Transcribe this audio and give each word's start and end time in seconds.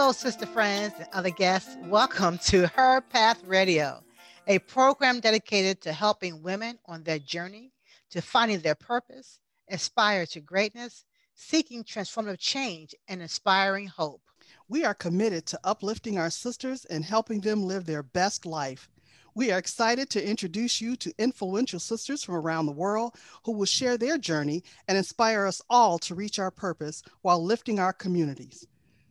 Hello, 0.00 0.12
sister 0.12 0.46
friends 0.46 0.94
and 0.96 1.08
other 1.12 1.28
guests. 1.28 1.76
Welcome 1.86 2.38
to 2.44 2.68
Her 2.68 3.00
Path 3.00 3.42
Radio, 3.44 4.00
a 4.46 4.60
program 4.60 5.18
dedicated 5.18 5.80
to 5.80 5.92
helping 5.92 6.40
women 6.40 6.78
on 6.86 7.02
their 7.02 7.18
journey 7.18 7.72
to 8.10 8.22
finding 8.22 8.60
their 8.60 8.76
purpose, 8.76 9.40
aspire 9.68 10.24
to 10.26 10.40
greatness, 10.40 11.04
seeking 11.34 11.82
transformative 11.82 12.38
change, 12.38 12.94
and 13.08 13.20
inspiring 13.20 13.88
hope. 13.88 14.22
We 14.68 14.84
are 14.84 14.94
committed 14.94 15.46
to 15.46 15.60
uplifting 15.64 16.16
our 16.16 16.30
sisters 16.30 16.84
and 16.84 17.04
helping 17.04 17.40
them 17.40 17.64
live 17.64 17.84
their 17.84 18.04
best 18.04 18.46
life. 18.46 18.88
We 19.34 19.50
are 19.50 19.58
excited 19.58 20.10
to 20.10 20.24
introduce 20.24 20.80
you 20.80 20.94
to 20.94 21.12
influential 21.18 21.80
sisters 21.80 22.22
from 22.22 22.36
around 22.36 22.66
the 22.66 22.72
world 22.72 23.16
who 23.44 23.50
will 23.50 23.66
share 23.66 23.98
their 23.98 24.16
journey 24.16 24.62
and 24.86 24.96
inspire 24.96 25.44
us 25.44 25.60
all 25.68 25.98
to 25.98 26.14
reach 26.14 26.38
our 26.38 26.52
purpose 26.52 27.02
while 27.22 27.44
lifting 27.44 27.80
our 27.80 27.92
communities. 27.92 28.64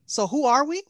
So, 0.10 0.26
who 0.26 0.46
are 0.46 0.64
we? 0.64 0.84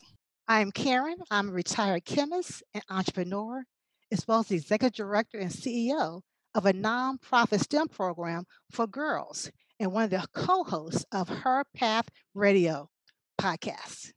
I'm 0.48 0.72
Karen. 0.72 1.18
I'm 1.32 1.50
a 1.50 1.52
retired 1.52 2.06
chemist 2.06 2.62
and 2.76 2.84
entrepreneur, 2.88 3.64
as 4.12 4.28
well 4.28 4.42
as 4.42 4.48
the 4.48 4.58
executive 4.58 4.96
director 4.96 5.40
and 5.40 5.50
CEO 5.50 6.22
of 6.54 6.68
a 6.68 6.74
nonprofit 6.74 7.62
STEM 7.62 7.88
program 7.88 8.46
for 8.70 8.86
girls 8.86 9.50
and 9.80 9.92
one 9.92 10.04
of 10.04 10.12
the 10.12 10.24
co 10.36 10.64
hosts 10.64 11.04
of 11.12 11.28
Her 11.30 11.64
Path 11.76 12.08
Radio 12.36 12.92
podcast. 13.42 14.12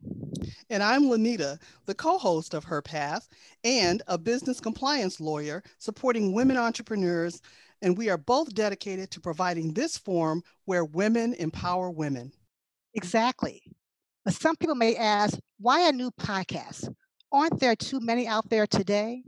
And 0.69 0.83
I'm 0.83 1.09
Lanita, 1.09 1.59
the 1.87 1.95
co 1.95 2.19
host 2.19 2.53
of 2.53 2.65
Her 2.65 2.83
Path 2.83 3.27
and 3.65 4.03
a 4.07 4.19
business 4.19 4.61
compliance 4.61 5.19
lawyer 5.19 5.63
supporting 5.79 6.35
women 6.35 6.59
entrepreneurs. 6.59 7.41
And 7.81 7.97
we 7.97 8.11
are 8.11 8.19
both 8.19 8.55
dedicated 8.55 9.11
to 9.13 9.21
providing 9.21 9.73
this 9.73 9.97
forum 9.97 10.43
where 10.67 10.85
women 10.85 11.33
empower 11.39 11.91
women. 11.91 12.33
Exactly. 12.93 13.63
Some 14.31 14.57
people 14.57 14.75
may 14.75 14.97
ask, 14.97 15.39
why 15.59 15.89
a 15.89 15.93
new 15.93 16.11
podcast? 16.13 16.93
Aren't 17.33 17.61
there 17.61 17.77
too 17.77 18.01
many 18.01 18.27
out 18.27 18.49
there 18.49 18.67
today? 18.67 19.23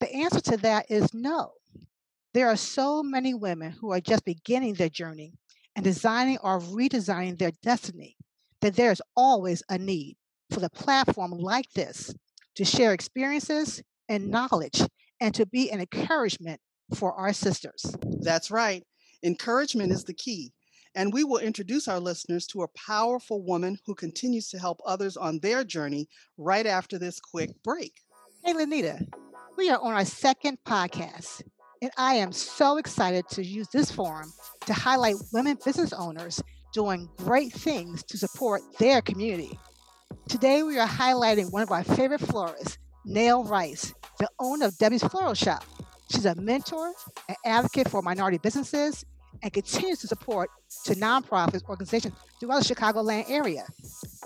The 0.00 0.12
answer 0.12 0.40
to 0.40 0.56
that 0.58 0.90
is 0.90 1.12
no. 1.12 1.52
There 2.32 2.48
are 2.48 2.56
so 2.56 3.02
many 3.02 3.34
women 3.34 3.72
who 3.72 3.92
are 3.92 4.00
just 4.00 4.24
beginning 4.24 4.74
their 4.74 4.88
journey 4.88 5.34
and 5.76 5.84
designing 5.84 6.38
or 6.38 6.60
redesigning 6.60 7.38
their 7.38 7.52
destiny 7.62 8.16
that 8.60 8.76
there's 8.76 9.02
always 9.16 9.62
a 9.68 9.78
need 9.78 10.16
for 10.50 10.60
the 10.60 10.70
platform 10.70 11.32
like 11.32 11.70
this 11.74 12.14
to 12.56 12.64
share 12.64 12.92
experiences 12.92 13.82
and 14.08 14.28
knowledge 14.28 14.82
and 15.20 15.34
to 15.34 15.46
be 15.46 15.70
an 15.70 15.80
encouragement 15.80 16.60
for 16.94 17.12
our 17.14 17.32
sisters. 17.32 17.94
That's 18.20 18.50
right. 18.50 18.84
Encouragement 19.22 19.92
is 19.92 20.04
the 20.04 20.14
key. 20.14 20.52
And 20.94 21.12
we 21.12 21.22
will 21.22 21.38
introduce 21.38 21.86
our 21.86 22.00
listeners 22.00 22.46
to 22.48 22.62
a 22.62 22.68
powerful 22.68 23.42
woman 23.42 23.78
who 23.86 23.94
continues 23.94 24.48
to 24.48 24.58
help 24.58 24.80
others 24.84 25.16
on 25.16 25.38
their 25.38 25.62
journey 25.62 26.08
right 26.36 26.66
after 26.66 26.98
this 26.98 27.20
quick 27.20 27.50
break. 27.62 27.92
Hey, 28.44 28.54
Lanita, 28.54 29.06
we 29.56 29.70
are 29.70 29.78
on 29.78 29.94
our 29.94 30.04
second 30.04 30.58
podcast, 30.66 31.42
and 31.80 31.92
I 31.96 32.14
am 32.14 32.32
so 32.32 32.76
excited 32.78 33.28
to 33.30 33.44
use 33.44 33.68
this 33.68 33.90
forum 33.90 34.32
to 34.66 34.72
highlight 34.72 35.16
women 35.32 35.58
business 35.64 35.92
owners 35.92 36.42
doing 36.72 37.08
great 37.18 37.52
things 37.52 38.02
to 38.04 38.18
support 38.18 38.62
their 38.78 39.00
community. 39.00 39.56
Today, 40.28 40.62
we 40.64 40.78
are 40.78 40.88
highlighting 40.88 41.52
one 41.52 41.62
of 41.62 41.70
our 41.70 41.84
favorite 41.84 42.20
florists, 42.20 42.78
Nell 43.04 43.44
Rice, 43.44 43.94
the 44.18 44.28
owner 44.40 44.66
of 44.66 44.78
Debbie's 44.78 45.04
Floral 45.04 45.34
Shop. 45.34 45.64
She's 46.10 46.26
a 46.26 46.34
mentor, 46.34 46.92
an 47.28 47.36
advocate 47.44 47.88
for 47.88 48.02
minority 48.02 48.38
businesses, 48.38 49.04
and 49.42 49.52
continues 49.52 50.00
to 50.00 50.08
support 50.08 50.50
to 50.84 50.94
nonprofits 50.94 51.68
organizations 51.68 52.14
throughout 52.38 52.62
the 52.62 52.74
Chicagoland 52.74 53.28
area. 53.28 53.64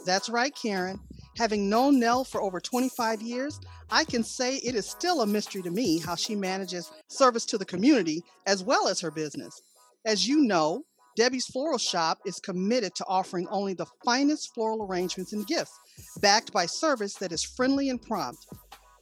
That's 0.04 0.28
right, 0.28 0.54
Karen. 0.54 1.00
Having 1.36 1.68
known 1.68 1.98
Nell 1.98 2.22
for 2.22 2.40
over 2.40 2.60
25 2.60 3.20
years, 3.20 3.58
I 3.90 4.04
can 4.04 4.22
say 4.22 4.56
it 4.56 4.74
is 4.74 4.88
still 4.88 5.22
a 5.22 5.26
mystery 5.26 5.62
to 5.62 5.70
me 5.70 5.98
how 5.98 6.14
she 6.14 6.36
manages 6.36 6.90
service 7.08 7.44
to 7.46 7.58
the 7.58 7.64
community 7.64 8.22
as 8.46 8.62
well 8.62 8.88
as 8.88 9.00
her 9.00 9.10
business. 9.10 9.60
As 10.04 10.28
you 10.28 10.42
know, 10.42 10.84
Debbie's 11.16 11.46
Floral 11.46 11.78
Shop 11.78 12.18
is 12.26 12.40
committed 12.40 12.94
to 12.96 13.04
offering 13.06 13.46
only 13.48 13.74
the 13.74 13.86
finest 14.04 14.52
floral 14.54 14.84
arrangements 14.84 15.32
and 15.32 15.46
gifts, 15.46 15.78
backed 16.20 16.52
by 16.52 16.66
service 16.66 17.14
that 17.14 17.32
is 17.32 17.44
friendly 17.44 17.88
and 17.88 18.02
prompt. 18.02 18.46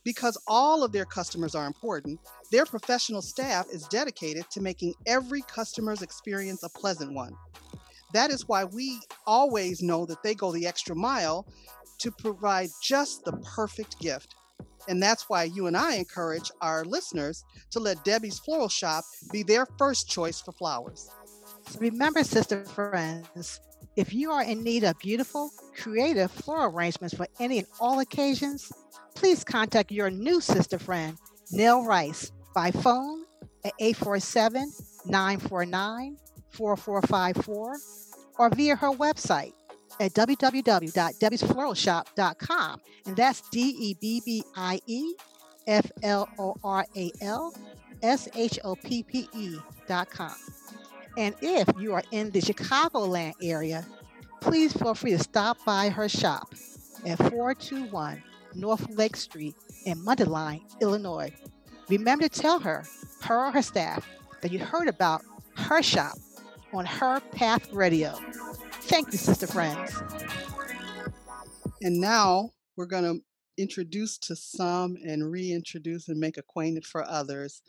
Because 0.05 0.37
all 0.47 0.83
of 0.83 0.93
their 0.93 1.05
customers 1.05 1.55
are 1.55 1.67
important, 1.67 2.19
their 2.51 2.67
professional 2.67 3.23
staff 3.23 3.67
is 3.71 3.87
dedicated 3.89 4.51
to 4.51 4.61
making 4.61 4.95
every 5.07 5.43
customer's 5.43 6.03
experience 6.03 6.63
a 6.63 6.69
pleasant 6.69 7.13
one. 7.13 7.37
That 8.13 8.31
is 8.31 8.49
why 8.49 8.65
we 8.65 9.01
always 9.27 9.83
know 9.83 10.05
that 10.07 10.23
they 10.23 10.35
go 10.35 10.53
the 10.53 10.67
extra 10.67 10.95
mile 10.95 11.47
to 11.99 12.11
provide 12.11 12.69
just 12.83 13.25
the 13.25 13.33
perfect 13.55 13.99
gift. 14.01 14.35
And 14.89 15.01
that's 15.01 15.29
why 15.29 15.45
you 15.45 15.69
and 15.69 15.77
I 15.77 15.95
encourage 15.95 16.51
our 16.61 16.85
listeners 16.85 17.45
to 17.71 17.79
let 17.79 18.05
Debbie's 18.05 18.41
Floral 18.41 18.69
Shop 18.69 19.05
be 19.31 19.45
their 19.45 19.67
first 19.79 20.11
choice 20.11 20.41
for 20.41 20.53
flowers. 20.53 21.09
Remember, 21.79 22.25
sister 22.25 22.65
friends, 22.65 23.61
if 23.97 24.13
you 24.13 24.33
are 24.33 24.43
in 24.43 24.63
need 24.65 24.85
of 24.85 24.99
beautiful, 24.99 25.51
creative 25.77 26.31
floral 26.31 26.75
arrangements 26.75 27.15
for 27.15 27.29
any 27.39 27.59
and 27.59 27.69
all 27.81 28.01
occasions, 28.01 28.73
please 29.15 29.45
contact 29.45 29.91
your 29.91 30.11
new 30.11 30.41
sister 30.41 30.79
friend, 30.79 31.19
Nell 31.51 31.85
Rice, 31.85 32.33
by 32.55 32.71
phone 32.71 33.25
at 33.65 33.73
847 33.79 34.71
949 35.07 36.17
4454 36.51 37.77
or 38.39 38.51
via 38.51 38.77
her 38.77 38.91
website 38.91 39.53
at 40.01 40.13
www.debbiesfloralshop.com. 40.15 42.81
And 43.07 43.17
that's 43.17 43.43
D 43.51 43.61
E 43.61 43.97
B 44.01 44.23
B 44.25 44.45
I 44.57 44.81
E 44.87 45.15
F 45.67 45.91
L 46.03 46.29
O 46.39 46.57
R 46.63 46.87
A 46.97 47.11
L 47.21 47.53
S 48.03 48.29
H 48.35 48.59
O 48.65 48.75
P 48.75 49.03
P 49.03 49.29
E.com. 49.35 50.35
And 51.17 51.35
if 51.43 51.69
you 51.79 51.93
are 51.95 52.03
in 52.11 52.31
the 52.31 52.41
Chicagoland 52.41 53.35
area, 53.43 53.87
please 54.41 54.73
feel 54.73 54.95
free 54.95 55.11
to 55.13 55.19
stop 55.19 55.59
by 55.65 55.91
her 55.91 56.09
shop 56.09 56.55
at 57.05 57.19
421 57.19 58.23
North 58.55 58.89
Lake 58.91 59.17
Street 59.17 59.55
in 59.87 59.99
Mundelein, 60.05 60.63
Illinois. 60.81 61.33
Remember 61.89 62.29
to 62.29 62.41
tell 62.41 62.59
her, 62.61 62.85
her 63.23 63.47
or 63.47 63.53
her 63.53 63.63
staff, 63.63 64.09
that 64.41 64.53
you 64.53 64.59
heard 64.59 64.89
about 64.89 65.23
her 65.57 65.83
shop 65.83 66.17
on 66.73 66.87
Her 66.87 67.21
Path 67.21 67.73
Radio. 67.73 68.15
Thank 68.83 69.13
you, 69.13 69.19
sister 69.19 69.47
friends. 69.47 70.01
And 71.83 72.01
now 72.01 72.51
we're 72.77 72.87
going 72.87 73.05
to 73.05 73.21
introduce 73.59 74.19
to 74.19 74.37
some 74.37 74.97
and 75.05 75.31
reintroduce 75.31 76.09
and 76.09 76.19
make 76.19 76.39
acquainted 76.39 76.87
for 76.87 77.05
others 77.05 77.63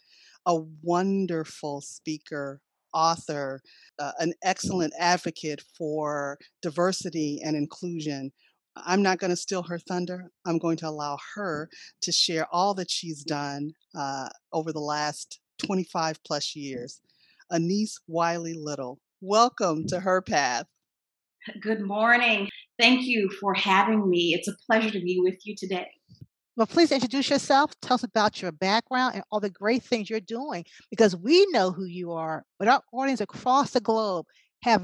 a 0.45 0.55
wonderful 0.81 1.81
speaker, 1.81 2.61
author, 2.93 3.61
uh, 3.99 4.11
an 4.19 4.33
excellent 4.43 4.93
advocate 4.99 5.61
for 5.77 6.37
diversity 6.61 7.41
and 7.43 7.55
inclusion. 7.55 8.31
I'm 8.75 9.03
not 9.03 9.19
going 9.19 9.29
to 9.29 9.35
steal 9.35 9.63
her 9.63 9.77
thunder. 9.77 10.31
I'm 10.45 10.57
going 10.57 10.77
to 10.77 10.87
allow 10.87 11.17
her 11.35 11.69
to 12.01 12.11
share 12.11 12.47
all 12.51 12.73
that 12.75 12.89
she's 12.89 13.23
done 13.23 13.73
uh, 13.95 14.29
over 14.51 14.73
the 14.73 14.79
last 14.79 15.39
25 15.63 16.23
plus 16.23 16.55
years. 16.55 16.99
Anise 17.51 17.99
Wiley 18.07 18.53
Little, 18.53 18.99
welcome 19.21 19.85
to 19.87 19.99
Her 19.99 20.21
Path. 20.21 20.65
Good 21.61 21.81
morning. 21.81 22.49
Thank 22.79 23.03
you 23.03 23.29
for 23.39 23.53
having 23.53 24.09
me. 24.09 24.33
It's 24.33 24.47
a 24.47 24.55
pleasure 24.65 24.89
to 24.89 24.99
be 24.99 25.19
with 25.19 25.45
you 25.45 25.55
today. 25.55 25.87
Well, 26.55 26.67
please 26.67 26.91
introduce 26.91 27.29
yourself. 27.29 27.73
Tell 27.81 27.95
us 27.95 28.03
about 28.03 28.41
your 28.41 28.51
background 28.51 29.15
and 29.15 29.23
all 29.31 29.39
the 29.39 29.49
great 29.49 29.83
things 29.83 30.09
you're 30.09 30.19
doing 30.19 30.65
because 30.89 31.15
we 31.15 31.45
know 31.51 31.71
who 31.71 31.85
you 31.85 32.11
are, 32.11 32.45
but 32.59 32.67
our 32.67 32.81
audience 32.91 33.21
across 33.21 33.71
the 33.71 33.81
globe 33.81 34.25
have 34.61 34.83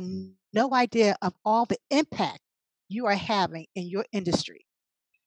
no 0.54 0.74
idea 0.74 1.16
of 1.22 1.34
all 1.46 1.66
the 1.66 1.78
impact 1.92 2.40
you 2.90 3.06
are 3.06 3.16
having 3.16 3.68
in 3.76 3.88
your 3.88 4.06
industry. 4.12 4.66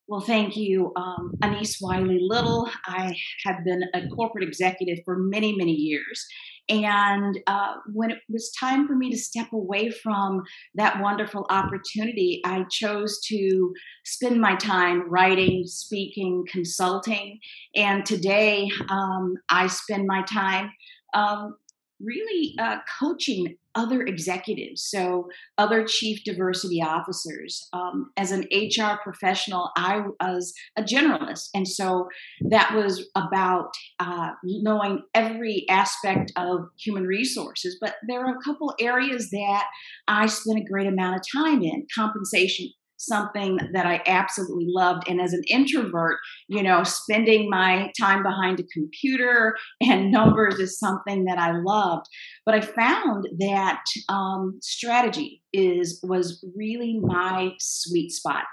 Well, 0.09 0.20
thank 0.20 0.56
you, 0.56 0.93
um, 0.97 1.32
Anise 1.43 1.79
Wiley 1.81 2.19
Little. 2.20 2.69
I 2.85 3.17
have 3.47 3.64
been 3.64 3.82
a 3.94 4.09
corporate 4.09 4.47
executive 4.47 4.99
for 5.05 5.17
many, 5.17 5.56
many 5.56 5.73
years. 5.73 6.26
And 6.69 7.38
uh, 7.47 7.75
when 7.93 8.11
it 8.11 8.19
was 8.29 8.53
time 8.59 8.87
for 8.87 8.94
me 8.94 9.11
to 9.11 9.17
step 9.17 9.53
away 9.53 9.91
from 9.91 10.43
that 10.75 11.00
wonderful 11.00 11.47
opportunity, 11.50 12.41
I 12.44 12.64
chose 12.70 13.20
to 13.29 13.73
spend 14.05 14.41
my 14.41 14.56
time 14.56 15.08
writing, 15.08 15.65
speaking, 15.67 16.44
consulting. 16.50 17.38
And 17.75 18.05
today 18.05 18.70
um, 18.91 19.35
I 19.50 19.67
spend 19.69 20.06
my 20.06 20.23
time 20.23 20.70
um, 21.15 21.56
really 22.03 22.55
uh, 22.59 22.79
coaching 22.99 23.57
other 23.75 24.03
executives, 24.03 24.83
so 24.83 25.29
other 25.57 25.85
chief 25.85 26.23
diversity 26.25 26.83
officers. 26.83 27.69
Um, 27.73 28.11
as 28.17 28.31
an 28.31 28.47
HR 28.53 28.99
professional, 29.03 29.71
I 29.77 30.03
was 30.21 30.53
a 30.77 30.83
generalist, 30.83 31.49
and 31.55 31.67
so 31.67 32.09
that 32.49 32.75
was 32.75 33.09
about 33.15 33.73
uh, 33.99 34.33
knowing 34.45 35.03
every 35.15 35.67
aspect 35.71 36.33
of 36.37 36.69
human 36.79 37.07
resources. 37.07 37.79
But 37.81 37.95
there 38.07 38.25
are 38.25 38.37
a 38.37 38.43
couple 38.45 38.75
areas 38.81 39.31
that 39.31 39.65
I 40.07 40.27
spent 40.27 40.59
a 40.59 40.71
great 40.71 40.87
amount 40.87 41.17
of 41.17 41.23
time 41.33 41.63
in 41.63 41.87
compensation, 41.95 42.69
something 43.03 43.59
that 43.73 43.87
I 43.87 44.01
absolutely 44.07 44.67
loved. 44.69 45.09
And 45.09 45.21
as 45.21 45.33
an 45.33 45.43
introvert, 45.49 46.19
you 46.49 46.63
know, 46.63 46.83
spending 46.85 47.51
my 47.51 47.91
time 48.01 48.23
behind 48.23 48.61
a 48.61 48.65
computer 48.73 49.57
and 49.81 50.11
numbers 50.11 50.59
is 50.59 50.79
something 50.79 51.25
that 51.25 51.39
I 51.39 51.53
loved. 51.65 52.07
But 52.47 52.55
I 52.55 52.61
found 52.61 53.29
that 53.39 53.85
um, 54.09 54.59
strategy 54.63 55.43
is 55.53 56.01
was 56.03 56.45
really 56.57 56.99
my 57.03 57.53
sweet 57.59 58.11
spot 58.11 58.45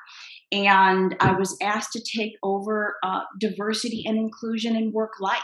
and 0.51 1.16
I 1.19 1.34
was 1.34 1.56
asked 1.62 1.92
to 1.94 2.01
take 2.18 2.34
over 2.42 2.96
uh, 3.04 3.22
diversity 3.40 4.04
and 4.07 4.18
inclusion 4.18 4.75
in 4.75 4.92
work 4.92 5.13
life. 5.19 5.40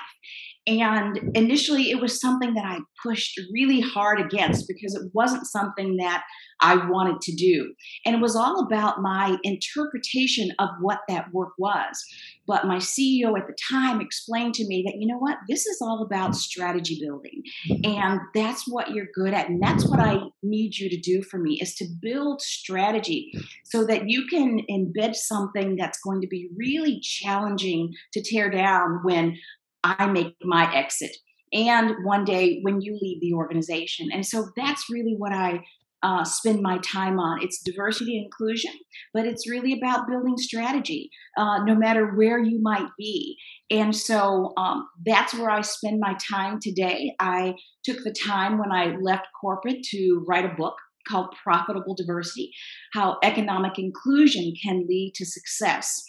And 0.67 1.31
initially, 1.35 1.91
it 1.91 2.01
was 2.01 2.19
something 2.19 2.56
that 2.56 2.65
I 2.65 2.79
pushed 3.03 3.39
really 3.53 3.81
hard 3.81 4.19
against 4.19 4.67
because 4.67 4.95
it 4.95 5.12
wasn't 5.13 5.45
something 5.45 5.97
that 5.97 6.23
I 6.59 6.88
wanted 6.89 7.21
to 7.21 7.35
do. 7.35 7.73
And 8.06 8.15
it 8.15 8.21
was 8.21 8.35
all 8.35 8.65
about 8.65 9.01
my 9.01 9.38
interpretation 9.44 10.50
of 10.57 10.69
what 10.81 11.00
that 11.07 11.31
work 11.31 11.53
was. 11.59 12.03
But 12.47 12.65
my 12.65 12.77
CEO 12.77 13.38
at 13.38 13.47
the 13.47 13.56
time 13.71 14.01
explained 14.01 14.56
to 14.56 14.67
me 14.67 14.83
that, 14.85 14.97
you 15.00 15.07
know 15.07 15.17
what, 15.17 15.38
this 15.47 15.65
is 15.65 15.79
all 15.81 16.03
about 16.03 16.35
strategy 16.35 17.00
building. 17.00 17.44
And 17.83 18.19
that's 18.33 18.63
what 18.68 18.91
you're 18.91 19.07
good 19.13 19.33
at. 19.33 19.50
And 19.50 19.61
that's 19.61 19.88
what 19.88 20.00
I 20.00 20.18
need 20.41 20.77
you 20.77 20.89
to 20.89 20.97
do 20.97 21.21
for 21.23 21.38
me 21.38 21.59
is 21.61 21.75
to 21.75 21.85
build 22.01 22.41
strategy 22.41 23.31
so 23.65 23.85
that 23.85 24.09
you 24.09 24.25
can 24.27 24.61
embed 24.69 25.15
something 25.15 25.75
that's 25.75 26.00
going 26.00 26.21
to 26.21 26.27
be 26.27 26.50
really 26.57 27.00
challenging 27.01 27.94
to 28.13 28.21
tear 28.21 28.50
down 28.50 29.01
when 29.03 29.38
I 29.85 30.07
make 30.07 30.35
my 30.43 30.73
exit 30.73 31.15
and 31.53 32.03
one 32.03 32.25
day 32.25 32.59
when 32.63 32.81
you 32.81 32.97
leave 33.01 33.21
the 33.21 33.33
organization. 33.33 34.09
And 34.11 34.25
so 34.25 34.49
that's 34.57 34.89
really 34.89 35.15
what 35.17 35.31
I 35.31 35.63
uh, 36.03 36.23
spend 36.23 36.61
my 36.61 36.77
time 36.79 37.19
on. 37.19 37.41
It's 37.41 37.63
diversity 37.63 38.17
and 38.17 38.25
inclusion, 38.25 38.73
but 39.13 39.25
it's 39.25 39.49
really 39.49 39.73
about 39.73 40.07
building 40.07 40.37
strategy, 40.37 41.09
uh, 41.37 41.63
no 41.63 41.73
matter 41.73 42.13
where 42.15 42.37
you 42.37 42.61
might 42.61 42.89
be. 42.97 43.37
And 43.71 43.95
so 43.95 44.53
um, 44.57 44.87
that's 45.05 45.33
where 45.33 45.49
I 45.49 45.61
spend 45.61 45.99
my 45.99 46.15
time 46.15 46.59
today. 46.61 47.15
I 47.19 47.55
took 47.83 48.03
the 48.03 48.13
time 48.13 48.59
when 48.59 48.71
I 48.71 48.97
left 49.01 49.27
corporate 49.39 49.81
to 49.91 50.23
write 50.27 50.45
a 50.45 50.55
book 50.55 50.75
called 51.07 51.33
Profitable 51.43 51.95
Diversity 51.95 52.51
How 52.93 53.17
Economic 53.23 53.79
Inclusion 53.79 54.53
Can 54.61 54.85
Lead 54.87 55.13
to 55.15 55.25
Success. 55.25 56.03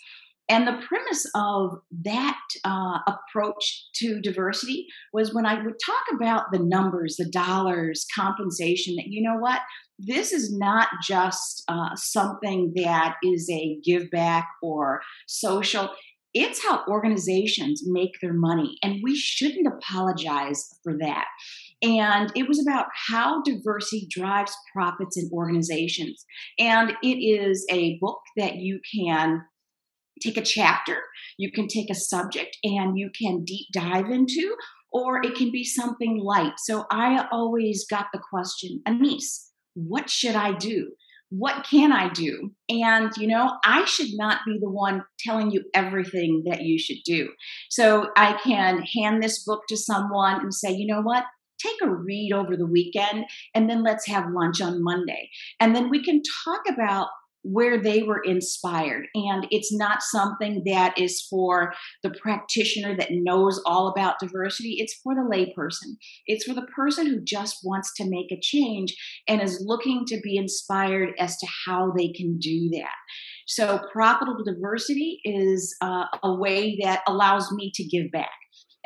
And 0.49 0.67
the 0.67 0.81
premise 0.87 1.29
of 1.35 1.79
that 2.05 2.39
uh, 2.65 2.99
approach 3.07 3.89
to 3.97 4.21
diversity 4.21 4.87
was 5.13 5.35
when 5.35 5.45
I 5.45 5.55
would 5.63 5.75
talk 5.85 6.05
about 6.15 6.53
the 6.53 6.61
numbers, 6.61 7.17
the 7.17 7.29
dollars, 7.29 8.07
compensation, 8.15 8.95
that 8.97 9.09
you 9.09 9.23
know 9.23 9.39
what? 9.39 9.61
This 9.99 10.33
is 10.33 10.57
not 10.57 10.89
just 11.03 11.65
uh, 11.69 11.97
something 11.97 12.73
that 12.77 13.17
is 13.25 13.51
a 13.51 13.79
give 13.85 14.11
back 14.11 14.47
or 14.63 15.01
social. 15.27 15.91
It's 16.33 16.63
how 16.63 16.85
organizations 16.87 17.83
make 17.87 18.13
their 18.21 18.35
money, 18.35 18.77
and 18.83 19.01
we 19.03 19.17
shouldn't 19.17 19.67
apologize 19.67 20.63
for 20.85 20.97
that. 20.99 21.25
And 21.83 22.31
it 22.37 22.47
was 22.47 22.61
about 22.61 22.87
how 23.09 23.43
diversity 23.43 24.07
drives 24.11 24.55
profits 24.73 25.17
in 25.17 25.31
organizations. 25.33 26.25
And 26.59 26.93
it 27.03 27.17
is 27.17 27.67
a 27.71 27.99
book 28.01 28.21
that 28.37 28.57
you 28.57 28.81
can 28.95 29.43
take 30.23 30.37
a 30.37 30.43
chapter, 30.43 30.99
you 31.39 31.51
can 31.53 31.69
take 31.69 31.91
a 31.91 31.95
subject 31.95 32.57
and 32.65 32.99
you 32.99 33.11
can 33.17 33.45
deep 33.45 33.67
dive 33.73 34.11
into, 34.11 34.57
or 34.93 35.25
it 35.25 35.35
can 35.35 35.51
be 35.51 35.65
something 35.65 36.19
light. 36.23 36.55
So 36.59 36.85
I 36.91 37.27
always 37.31 37.87
got 37.89 38.07
the 38.13 38.21
question, 38.31 38.83
Anise, 38.87 39.51
what 39.75 40.09
should 40.09 40.35
I 40.35 40.53
do? 40.53 40.93
What 41.29 41.67
can 41.69 41.93
I 41.93 42.09
do? 42.09 42.53
And, 42.69 43.11
you 43.17 43.27
know, 43.27 43.59
I 43.65 43.85
should 43.85 44.11
not 44.13 44.39
be 44.47 44.59
the 44.61 44.71
one 44.71 45.03
telling 45.19 45.51
you 45.51 45.65
everything 45.75 46.45
that 46.47 46.63
you 46.63 46.79
should 46.79 47.03
do. 47.05 47.31
So 47.69 48.09
I 48.17 48.39
can 48.45 48.83
hand 48.83 49.23
this 49.23 49.43
book 49.45 49.63
to 49.69 49.77
someone 49.77 50.41
and 50.41 50.55
say, 50.55 50.71
you 50.71 50.87
know 50.87 51.03
what? 51.03 51.25
Take 51.59 51.77
a 51.83 51.91
read 51.91 52.33
over 52.33 52.57
the 52.57 52.67
weekend 52.67 53.25
and 53.55 53.69
then 53.69 53.83
let's 53.83 54.07
have 54.07 54.31
lunch 54.31 54.61
on 54.61 54.85
Monday. 54.85 55.29
And 55.59 55.75
then 55.75 55.91
we 55.91 56.03
can 56.03 56.23
talk 56.45 56.63
about 56.73 57.09
where 57.53 57.81
they 57.81 58.03
were 58.03 58.23
inspired. 58.25 59.07
And 59.15 59.47
it's 59.51 59.73
not 59.73 60.03
something 60.03 60.63
that 60.67 60.99
is 60.99 61.27
for 61.31 61.73
the 62.03 62.11
practitioner 62.11 62.97
that 62.97 63.11
knows 63.11 63.63
all 63.65 63.89
about 63.89 64.19
diversity. 64.19 64.77
It's 64.79 64.95
for 65.03 65.15
the 65.15 65.21
layperson. 65.21 65.97
It's 66.27 66.45
for 66.45 66.55
the 66.55 66.67
person 66.75 67.07
who 67.07 67.21
just 67.23 67.59
wants 67.65 67.93
to 67.97 68.09
make 68.09 68.33
a 68.33 68.41
change 68.41 68.95
and 69.29 69.41
is 69.41 69.65
looking 69.65 70.05
to 70.07 70.21
be 70.23 70.37
inspired 70.37 71.11
as 71.19 71.37
to 71.39 71.47
how 71.67 71.93
they 71.97 72.09
can 72.09 72.39
do 72.39 72.69
that. 72.73 72.95
So, 73.49 73.81
profitable 73.93 74.43
diversity 74.45 75.21
is 75.25 75.77
uh, 75.81 76.07
a 76.23 76.35
way 76.35 76.79
that 76.83 77.03
allows 77.07 77.53
me 77.53 77.71
to 77.75 77.85
give 77.85 78.11
back 78.11 78.31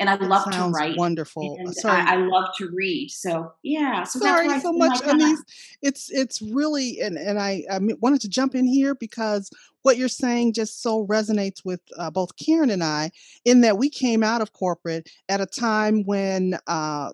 and 0.01 0.09
I 0.09 0.15
love 0.15 0.51
to 0.51 0.63
write. 0.69 0.97
Wonderful. 0.97 1.59
Sorry. 1.73 2.01
I, 2.01 2.15
I, 2.15 2.17
love 2.17 2.49
to 2.57 2.71
read. 2.73 3.09
So 3.09 3.53
yeah. 3.61 4.03
So 4.03 4.19
Sorry 4.19 4.59
so 4.59 4.73
much, 4.73 4.99
Anise. 5.03 5.43
It's 5.83 6.09
it's 6.09 6.41
really 6.41 6.99
and 7.01 7.17
and 7.17 7.39
I, 7.39 7.63
I 7.71 7.79
wanted 7.99 8.19
to 8.21 8.29
jump 8.29 8.55
in 8.55 8.65
here 8.65 8.95
because 8.95 9.51
what 9.83 9.97
you're 9.97 10.07
saying 10.07 10.53
just 10.53 10.81
so 10.81 11.05
resonates 11.05 11.63
with 11.63 11.81
uh, 11.97 12.09
both 12.09 12.35
Karen 12.35 12.71
and 12.71 12.83
I 12.83 13.11
in 13.45 13.61
that 13.61 13.77
we 13.77 13.91
came 13.91 14.23
out 14.23 14.41
of 14.41 14.53
corporate 14.53 15.07
at 15.29 15.39
a 15.39 15.45
time 15.45 16.03
when 16.03 16.57
uh, 16.65 17.11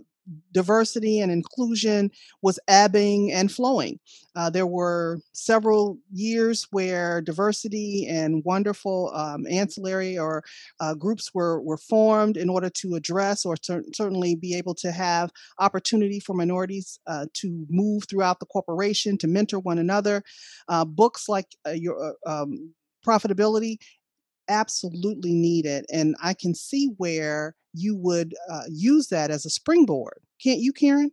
diversity 0.52 1.20
and 1.20 1.32
inclusion 1.32 2.12
was 2.42 2.60
ebbing 2.68 3.32
and 3.32 3.52
flowing. 3.52 4.00
Uh, 4.36 4.50
there 4.50 4.68
were 4.68 5.20
several 5.34 5.98
years 6.12 6.68
where 6.72 7.22
diversity 7.22 8.08
and 8.08 8.44
wonderful 8.46 9.12
um, 9.16 9.48
ancillary 9.48 10.18
or 10.18 10.44
uh, 10.80 10.94
groups 10.94 11.34
were, 11.34 11.62
were 11.62 11.78
formed 11.78 12.38
in 12.38 12.50
order 12.50 12.70
to 12.70 12.96
address 12.96 13.46
or 13.46 13.56
certainly 13.94 14.36
be 14.36 14.56
able 14.56 14.76
to 14.76 14.92
have 14.92 15.32
opportunity 15.60 16.20
for 16.20 16.34
minorities 16.34 17.00
uh, 17.08 17.26
to 17.34 17.66
move 17.70 18.04
throughout 18.08 18.40
the 18.40 18.46
corporation, 18.46 19.18
to 19.18 19.28
mentor 19.28 19.60
one 19.60 19.80
another. 19.80 20.24
Uh, 20.68 20.86
books 20.86 21.28
like 21.30 21.48
uh, 21.66 21.72
your 21.72 22.16
uh, 22.26 22.42
um, 22.44 22.74
profitability 23.06 23.78
absolutely 24.50 25.34
needed. 25.34 25.86
And 25.92 26.16
I 26.22 26.34
can 26.34 26.54
see 26.56 26.92
where 26.98 27.56
you 27.78 27.96
would 27.96 28.34
uh, 28.50 28.64
use 28.70 29.08
that 29.08 29.32
as 29.32 29.46
a 29.46 29.50
springboard. 29.50 30.20
Can't 30.44 30.60
you, 30.60 30.74
Karen? 30.74 31.12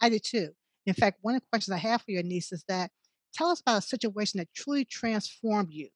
I 0.00 0.08
do 0.08 0.18
too. 0.18 0.50
In 0.86 0.94
fact, 0.94 1.18
one 1.22 1.34
of 1.34 1.42
the 1.42 1.46
questions 1.50 1.74
I 1.74 1.78
have 1.78 2.02
for 2.02 2.10
you 2.10 2.18
Anise 2.18 2.52
is 2.52 2.64
that 2.68 2.90
tell 3.34 3.48
us 3.48 3.60
about 3.60 3.78
a 3.78 3.82
situation 3.82 4.38
that 4.38 4.48
truly 4.54 4.84
transformed 4.84 5.72
you. 5.72 5.88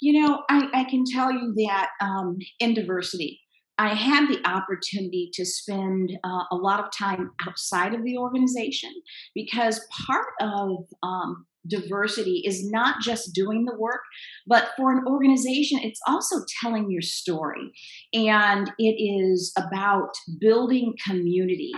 You 0.00 0.20
know, 0.20 0.42
I, 0.48 0.68
I 0.74 0.84
can 0.84 1.04
tell 1.04 1.30
you 1.30 1.54
that 1.66 1.90
um, 2.00 2.38
in 2.58 2.74
diversity, 2.74 3.40
I 3.78 3.94
had 3.94 4.28
the 4.28 4.44
opportunity 4.46 5.30
to 5.34 5.44
spend 5.44 6.12
uh, 6.24 6.44
a 6.50 6.56
lot 6.56 6.80
of 6.80 6.90
time 6.96 7.30
outside 7.46 7.94
of 7.94 8.04
the 8.04 8.18
organization 8.18 8.92
because 9.34 9.80
part 10.06 10.26
of 10.40 10.84
um, 11.02 11.46
diversity 11.66 12.42
is 12.44 12.70
not 12.70 13.00
just 13.00 13.34
doing 13.34 13.64
the 13.64 13.76
work, 13.78 14.00
but 14.46 14.70
for 14.76 14.92
an 14.92 15.04
organization, 15.06 15.78
it's 15.82 16.00
also 16.06 16.36
telling 16.60 16.90
your 16.90 17.02
story. 17.02 17.72
And 18.12 18.70
it 18.78 18.96
is 19.02 19.52
about 19.56 20.10
building 20.40 20.94
community. 21.06 21.72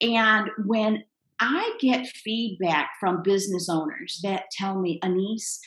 And 0.00 0.50
when 0.66 1.04
I 1.40 1.76
get 1.80 2.06
feedback 2.06 2.90
from 3.00 3.22
business 3.22 3.68
owners 3.68 4.20
that 4.22 4.44
tell 4.56 4.80
me, 4.80 5.00
Anise, 5.02 5.60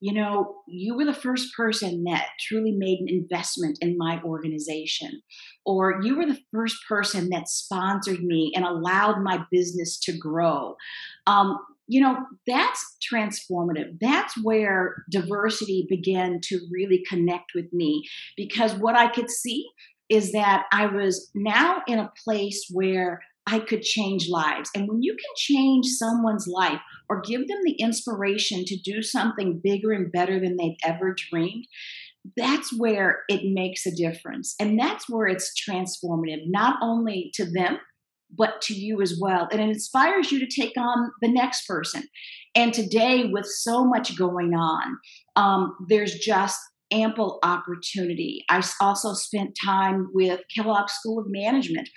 you 0.00 0.12
know, 0.12 0.56
you 0.68 0.94
were 0.94 1.06
the 1.06 1.14
first 1.14 1.54
person 1.56 2.04
that 2.04 2.26
truly 2.38 2.72
made 2.72 2.98
an 2.98 3.08
investment 3.08 3.78
in 3.80 3.96
my 3.96 4.20
organization, 4.22 5.22
or 5.64 6.02
you 6.02 6.18
were 6.18 6.26
the 6.26 6.40
first 6.52 6.76
person 6.86 7.30
that 7.30 7.48
sponsored 7.48 8.22
me 8.22 8.52
and 8.54 8.66
allowed 8.66 9.22
my 9.22 9.42
business 9.50 9.98
to 10.00 10.12
grow. 10.18 10.74
Um, 11.26 11.58
you 11.86 12.00
know, 12.00 12.16
that's 12.46 12.96
transformative. 13.12 13.98
That's 14.00 14.34
where 14.42 15.04
diversity 15.10 15.86
began 15.88 16.40
to 16.44 16.60
really 16.70 17.04
connect 17.08 17.52
with 17.54 17.72
me 17.72 18.04
because 18.36 18.74
what 18.74 18.96
I 18.96 19.08
could 19.08 19.30
see 19.30 19.66
is 20.08 20.32
that 20.32 20.64
I 20.72 20.86
was 20.86 21.30
now 21.34 21.82
in 21.86 21.98
a 21.98 22.12
place 22.24 22.66
where 22.72 23.20
I 23.46 23.58
could 23.58 23.82
change 23.82 24.28
lives. 24.28 24.70
And 24.74 24.88
when 24.88 25.02
you 25.02 25.12
can 25.12 25.34
change 25.36 25.86
someone's 25.86 26.46
life 26.46 26.80
or 27.08 27.20
give 27.20 27.46
them 27.46 27.58
the 27.64 27.74
inspiration 27.74 28.64
to 28.64 28.76
do 28.76 29.02
something 29.02 29.60
bigger 29.62 29.92
and 29.92 30.10
better 30.10 30.40
than 30.40 30.56
they've 30.56 30.76
ever 30.84 31.14
dreamed, 31.30 31.66
that's 32.36 32.76
where 32.78 33.20
it 33.28 33.42
makes 33.44 33.84
a 33.84 33.94
difference. 33.94 34.54
And 34.58 34.78
that's 34.78 35.10
where 35.10 35.26
it's 35.26 35.52
transformative, 35.68 36.44
not 36.46 36.78
only 36.80 37.30
to 37.34 37.44
them, 37.44 37.78
but 38.36 38.60
to 38.62 38.74
you 38.74 39.00
as 39.00 39.18
well. 39.20 39.48
And 39.50 39.60
it 39.60 39.68
inspires 39.68 40.32
you 40.32 40.38
to 40.40 40.46
take 40.46 40.76
on 40.76 41.10
the 41.20 41.28
next 41.28 41.66
person. 41.66 42.04
And 42.54 42.72
today, 42.72 43.24
with 43.24 43.46
so 43.46 43.84
much 43.84 44.16
going 44.16 44.54
on, 44.54 44.98
um, 45.36 45.76
there's 45.88 46.14
just 46.14 46.58
ample 46.92 47.38
opportunity. 47.42 48.44
I 48.48 48.62
also 48.80 49.14
spent 49.14 49.56
time 49.64 50.08
with 50.12 50.40
Kellogg 50.54 50.88
School 50.88 51.18
of 51.18 51.26
Management. 51.28 51.88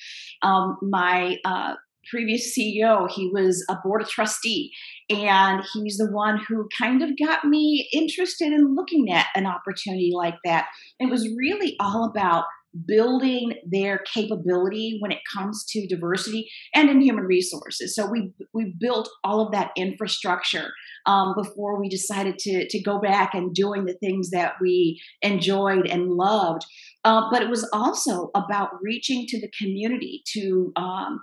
Um, 0.42 0.78
my 0.82 1.38
uh, 1.46 1.76
previous 2.10 2.58
CEO, 2.58 3.10
he 3.10 3.30
was 3.34 3.66
a 3.70 3.76
board 3.84 4.02
of 4.02 4.10
trustee. 4.10 4.72
And 5.10 5.64
he's 5.74 5.98
the 5.98 6.12
one 6.12 6.40
who 6.48 6.68
kind 6.78 7.02
of 7.02 7.12
got 7.18 7.46
me 7.46 7.88
interested 7.94 8.52
in 8.52 8.76
looking 8.76 9.12
at 9.12 9.28
an 9.36 9.46
opportunity 9.46 10.12
like 10.14 10.38
that. 10.46 10.68
It 11.00 11.10
was 11.10 11.28
really 11.38 11.76
all 11.80 12.06
about 12.06 12.46
building 12.86 13.54
their 13.66 14.00
capability 14.00 14.98
when 15.00 15.12
it 15.12 15.20
comes 15.36 15.66
to 15.66 15.88
diversity 15.88 16.50
and 16.74 16.90
in 16.90 17.02
human 17.02 17.26
resources. 17.26 17.96
So 17.96 18.06
we 18.06 18.34
we 18.54 18.74
built 18.80 19.10
all 19.24 19.46
of 19.46 19.52
that 19.52 19.72
infrastructure 19.76 20.72
um, 21.08 21.34
before 21.36 21.80
we 21.80 21.90
decided 21.90 22.38
to 22.40 22.68
to 22.68 22.82
go 22.82 23.00
back 23.00 23.34
and 23.34 23.54
doing 23.54 23.86
the 23.86 23.96
things 23.96 24.30
that 24.30 24.54
we 24.62 25.02
enjoyed 25.22 25.88
and 25.88 26.12
loved. 26.12 26.64
Uh, 27.04 27.30
but 27.32 27.42
it 27.42 27.50
was 27.50 27.68
also 27.72 28.30
about 28.36 28.70
reaching 28.82 29.26
to 29.28 29.40
the 29.40 29.50
community 29.58 30.22
to 30.34 30.74
um, 30.76 31.22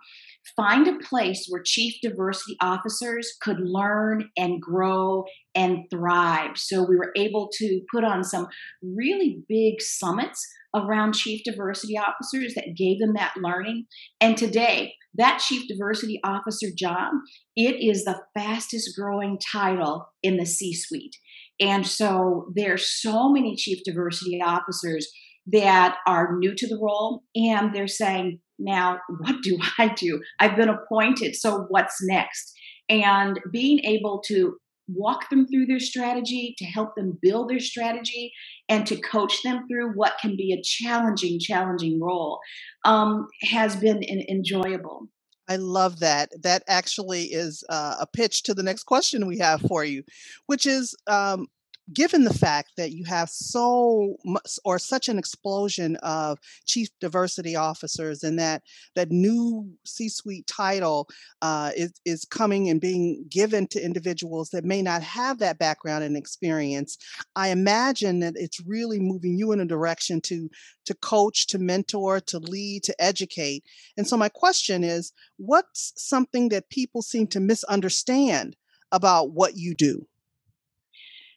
find 0.57 0.89
a 0.89 0.99
place 1.05 1.47
where 1.49 1.63
chief 1.63 1.95
diversity 2.03 2.57
officers 2.63 3.37
could 3.43 3.59
learn 3.61 4.31
and 4.37 4.63
grow 4.63 5.25
and 5.55 5.85
thrive. 5.91 6.57
So 6.57 6.85
we 6.85 6.97
were 6.97 7.13
able 7.17 7.51
to 7.59 7.81
put 7.93 8.03
on 8.03 8.25
some 8.25 8.47
really 8.83 9.43
big 9.49 9.81
summits 9.81 10.47
around 10.75 11.15
chief 11.15 11.43
diversity 11.45 11.99
officers 11.99 12.55
that 12.55 12.77
gave 12.77 12.99
them 12.99 13.15
that 13.15 13.35
learning. 13.37 13.87
And 14.21 14.37
today, 14.37 14.95
that 15.17 15.39
chief 15.39 15.69
diversity 15.69 16.21
officer 16.25 16.69
job, 16.77 17.13
it 17.57 17.77
is 17.81 18.05
the 18.05 18.21
fastest 18.35 18.97
growing 18.99 19.39
title 19.39 20.07
in 20.23 20.37
the 20.37 20.47
C-suite. 20.47 21.17
And 21.61 21.87
so 21.87 22.53
there's 22.55 23.01
so 23.01 23.31
many 23.31 23.55
chief 23.57 23.79
diversity 23.85 24.41
officers 24.43 25.09
that 25.53 25.97
are 26.07 26.37
new 26.37 26.55
to 26.57 26.67
the 26.67 26.79
role 26.81 27.23
and 27.37 27.75
they're 27.75 27.87
saying, 27.87 28.41
now 28.59 28.99
what 29.21 29.37
do 29.43 29.59
I 29.79 29.89
do? 29.89 30.21
I've 30.41 30.57
been 30.57 30.69
appointed, 30.69 31.37
so 31.37 31.67
what's 31.69 31.99
next? 32.03 32.53
And 32.89 33.41
being 33.51 33.81
able 33.85 34.21
to 34.27 34.57
walk 34.89 35.31
them 35.31 35.47
through 35.47 35.67
their 35.67 35.81
strategy, 35.81 36.55
to 36.59 36.65
help 36.65 36.95
them 36.97 37.19
build 37.23 37.51
their 37.51 37.61
strategy, 37.61 38.33
and 38.69 38.87
to 38.87 38.97
coach 38.97 39.43
them 39.43 39.67
through 39.69 39.93
what 39.93 40.15
can 40.21 40.37
be 40.37 40.53
a 40.53 40.63
challenging, 40.63 41.39
challenging 41.39 42.01
role 42.01 42.39
um, 42.85 43.27
has 43.43 43.77
been 43.77 44.03
enjoyable. 44.03 45.09
I 45.49 45.57
love 45.57 46.01
that. 46.01 46.31
That 46.43 46.63
actually 46.69 47.25
is 47.25 47.65
uh, 47.69 47.97
a 48.01 48.07
pitch 48.07 48.45
to 48.45 48.55
the 48.55 48.63
next 48.63 48.85
question 48.85 49.27
we 49.27 49.39
have 49.39 49.61
for 49.63 49.85
you, 49.85 50.03
which 50.47 50.67
is 50.67 50.95
um, 51.07 51.47
given 51.93 52.25
the 52.25 52.35
fact 52.35 52.71
that 52.77 52.93
you 52.93 53.05
have 53.05 53.29
so 53.29 54.17
much 54.25 54.59
or 54.65 54.79
such 54.79 55.09
an 55.09 55.19
explosion 55.19 55.97
of 55.97 56.39
chief 56.65 56.89
diversity 57.01 57.57
officers 57.57 58.23
and 58.23 58.39
that 58.39 58.63
that 58.95 59.11
new 59.11 59.69
c-suite 59.85 60.47
title 60.47 61.09
uh, 61.43 61.71
is, 61.77 61.93
is 62.05 62.25
coming 62.25 62.69
and 62.69 62.81
being 62.81 63.25
given 63.29 63.67
to 63.67 63.85
individuals 63.85 64.51
that 64.51 64.65
may 64.65 64.81
not 64.81 65.03
have 65.03 65.39
that 65.39 65.59
background 65.59 66.03
and 66.05 66.17
experience 66.17 66.97
i 67.37 67.49
imagine 67.49 68.21
that 68.21 68.35
it's 68.37 68.61
really 68.67 68.99
moving 68.99 69.37
you 69.37 69.53
in 69.53 69.61
a 69.61 69.67
direction 69.67 70.21
to 70.21 70.49
to 70.85 70.95
coach 70.95 71.47
to 71.49 71.59
mentor 71.59 72.21
to 72.21 72.39
lead 72.39 72.83
to 72.85 73.03
educate. 73.03 73.65
And 73.97 74.07
so 74.07 74.17
my 74.17 74.29
question 74.29 74.85
is 74.85 75.13
what's 75.37 75.93
something 75.97 76.49
that 76.51 76.71
people 76.71 77.03
seem 77.03 77.27
to 77.29 77.41
misunderstand 77.41 78.57
about 78.93 79.33
what 79.33 79.57
you 79.57 79.75
do 79.75 80.07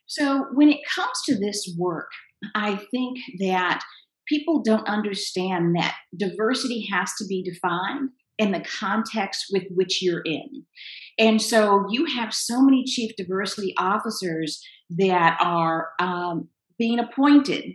so, 0.07 0.45
when 0.53 0.69
it 0.69 0.79
comes 0.93 1.11
to 1.25 1.37
this 1.37 1.75
work, 1.77 2.09
I 2.55 2.79
think 2.91 3.19
that 3.39 3.83
people 4.27 4.61
don't 4.63 4.87
understand 4.87 5.75
that 5.75 5.95
diversity 6.17 6.87
has 6.91 7.11
to 7.19 7.25
be 7.25 7.43
defined 7.43 8.09
in 8.37 8.51
the 8.51 8.61
context 8.79 9.47
with 9.51 9.63
which 9.71 10.01
you're 10.01 10.21
in. 10.21 10.63
And 11.19 11.41
so, 11.41 11.85
you 11.89 12.05
have 12.05 12.33
so 12.33 12.61
many 12.61 12.85
chief 12.85 13.11
diversity 13.17 13.73
officers 13.77 14.61
that 14.91 15.37
are 15.41 15.89
um, 15.99 16.47
being 16.79 16.99
appointed. 16.99 17.65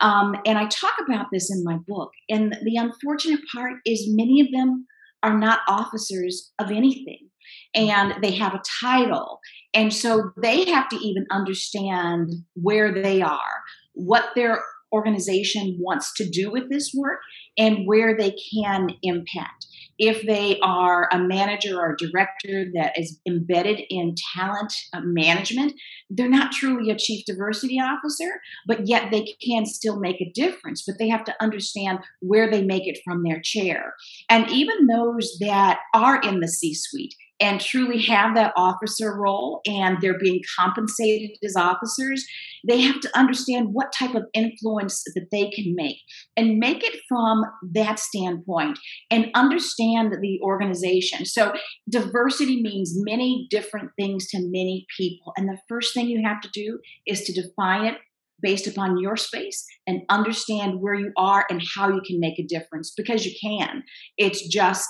Um, 0.00 0.36
and 0.46 0.58
I 0.58 0.66
talk 0.66 0.94
about 1.04 1.26
this 1.32 1.50
in 1.52 1.64
my 1.64 1.78
book. 1.88 2.10
And 2.28 2.56
the 2.64 2.76
unfortunate 2.76 3.40
part 3.52 3.74
is, 3.84 4.06
many 4.08 4.40
of 4.40 4.48
them 4.52 4.86
are 5.24 5.36
not 5.36 5.60
officers 5.68 6.52
of 6.58 6.70
anything 6.70 7.30
and 7.74 8.14
they 8.22 8.32
have 8.32 8.54
a 8.54 8.62
title. 8.80 9.40
And 9.72 9.92
so 9.92 10.30
they 10.36 10.64
have 10.70 10.88
to 10.90 10.96
even 10.96 11.26
understand 11.30 12.30
where 12.54 12.92
they 12.92 13.22
are, 13.22 13.62
what 13.94 14.30
their 14.34 14.62
organization 14.92 15.76
wants 15.80 16.12
to 16.14 16.28
do 16.28 16.50
with 16.50 16.70
this 16.70 16.92
work, 16.94 17.18
and 17.58 17.86
where 17.86 18.16
they 18.16 18.36
can 18.52 18.90
impact 19.02 19.66
if 19.98 20.26
they 20.26 20.58
are 20.60 21.08
a 21.12 21.18
manager 21.18 21.78
or 21.78 21.92
a 21.92 21.96
director 21.96 22.66
that 22.74 22.98
is 22.98 23.20
embedded 23.26 23.80
in 23.90 24.14
talent 24.34 24.72
uh, 24.92 25.00
management, 25.00 25.74
they're 26.10 26.28
not 26.28 26.52
truly 26.52 26.90
a 26.90 26.96
chief 26.96 27.24
diversity 27.24 27.78
officer, 27.78 28.40
but 28.66 28.86
yet 28.86 29.10
they 29.10 29.34
can 29.44 29.66
still 29.66 30.00
make 30.00 30.20
a 30.20 30.32
difference. 30.34 30.82
But 30.84 30.98
they 30.98 31.08
have 31.08 31.24
to 31.24 31.34
understand 31.40 32.00
where 32.20 32.50
they 32.50 32.62
make 32.62 32.86
it 32.86 32.98
from 33.04 33.22
their 33.22 33.40
chair. 33.40 33.94
And 34.28 34.50
even 34.50 34.86
those 34.86 35.36
that 35.40 35.78
are 35.94 36.20
in 36.20 36.40
the 36.40 36.48
C 36.48 36.74
suite, 36.74 37.14
and 37.40 37.60
truly 37.60 38.00
have 38.02 38.34
that 38.34 38.52
officer 38.56 39.16
role 39.16 39.60
and 39.66 39.98
they're 40.00 40.18
being 40.18 40.40
compensated 40.58 41.30
as 41.44 41.56
officers, 41.56 42.24
they 42.66 42.80
have 42.80 43.00
to 43.00 43.18
understand 43.18 43.68
what 43.72 43.92
type 43.92 44.14
of 44.14 44.24
influence 44.34 45.02
that 45.14 45.26
they 45.32 45.50
can 45.50 45.74
make 45.74 45.98
and 46.36 46.58
make 46.58 46.84
it 46.84 47.00
from 47.08 47.44
that 47.74 47.98
standpoint 47.98 48.78
and 49.10 49.30
understand 49.34 50.14
the 50.20 50.40
organization. 50.42 51.24
So, 51.24 51.52
diversity 51.90 52.62
means 52.62 52.92
many 52.96 53.46
different 53.50 53.90
things 53.98 54.28
to 54.28 54.38
many 54.38 54.86
people. 54.96 55.32
And 55.36 55.48
the 55.48 55.58
first 55.68 55.92
thing 55.92 56.08
you 56.08 56.22
have 56.24 56.40
to 56.40 56.50
do 56.52 56.78
is 57.06 57.22
to 57.22 57.32
define 57.32 57.86
it 57.86 57.96
based 58.40 58.66
upon 58.66 58.98
your 58.98 59.16
space 59.16 59.64
and 59.86 60.02
understand 60.10 60.80
where 60.80 60.94
you 60.94 61.10
are 61.16 61.46
and 61.48 61.62
how 61.74 61.88
you 61.88 62.02
can 62.06 62.20
make 62.20 62.38
a 62.38 62.46
difference 62.46 62.92
because 62.96 63.24
you 63.24 63.32
can. 63.40 63.82
It's 64.18 64.46
just 64.48 64.86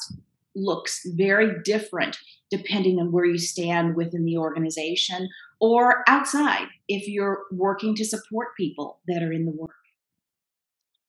looks 0.54 1.00
very 1.16 1.52
different 1.64 2.18
depending 2.50 3.00
on 3.00 3.10
where 3.10 3.24
you 3.24 3.38
stand 3.38 3.96
within 3.96 4.24
the 4.24 4.36
organization 4.36 5.28
or 5.60 6.04
outside 6.08 6.66
if 6.88 7.08
you're 7.08 7.44
working 7.50 7.94
to 7.96 8.04
support 8.04 8.56
people 8.56 9.00
that 9.08 9.22
are 9.22 9.32
in 9.32 9.46
the 9.46 9.52
work. 9.52 9.70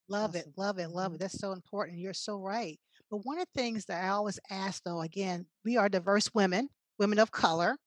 Love 0.07 0.35
it, 0.35 0.47
love 0.55 0.79
it, 0.79 0.89
love 0.89 1.11
it. 1.11 1.15
Mm-hmm. 1.15 1.23
That's 1.23 1.39
so 1.39 1.51
important. 1.51 1.99
You're 1.99 2.13
so 2.13 2.37
right. 2.37 2.79
But 3.09 3.21
one 3.23 3.39
of 3.39 3.47
the 3.53 3.61
things 3.61 3.85
that 3.85 4.03
I 4.03 4.09
always 4.09 4.39
ask, 4.49 4.83
though, 4.83 5.01
again, 5.01 5.45
we 5.63 5.77
are 5.77 5.89
diverse 5.89 6.33
women, 6.33 6.69
women 6.99 7.19
of 7.19 7.31
color, 7.31 7.77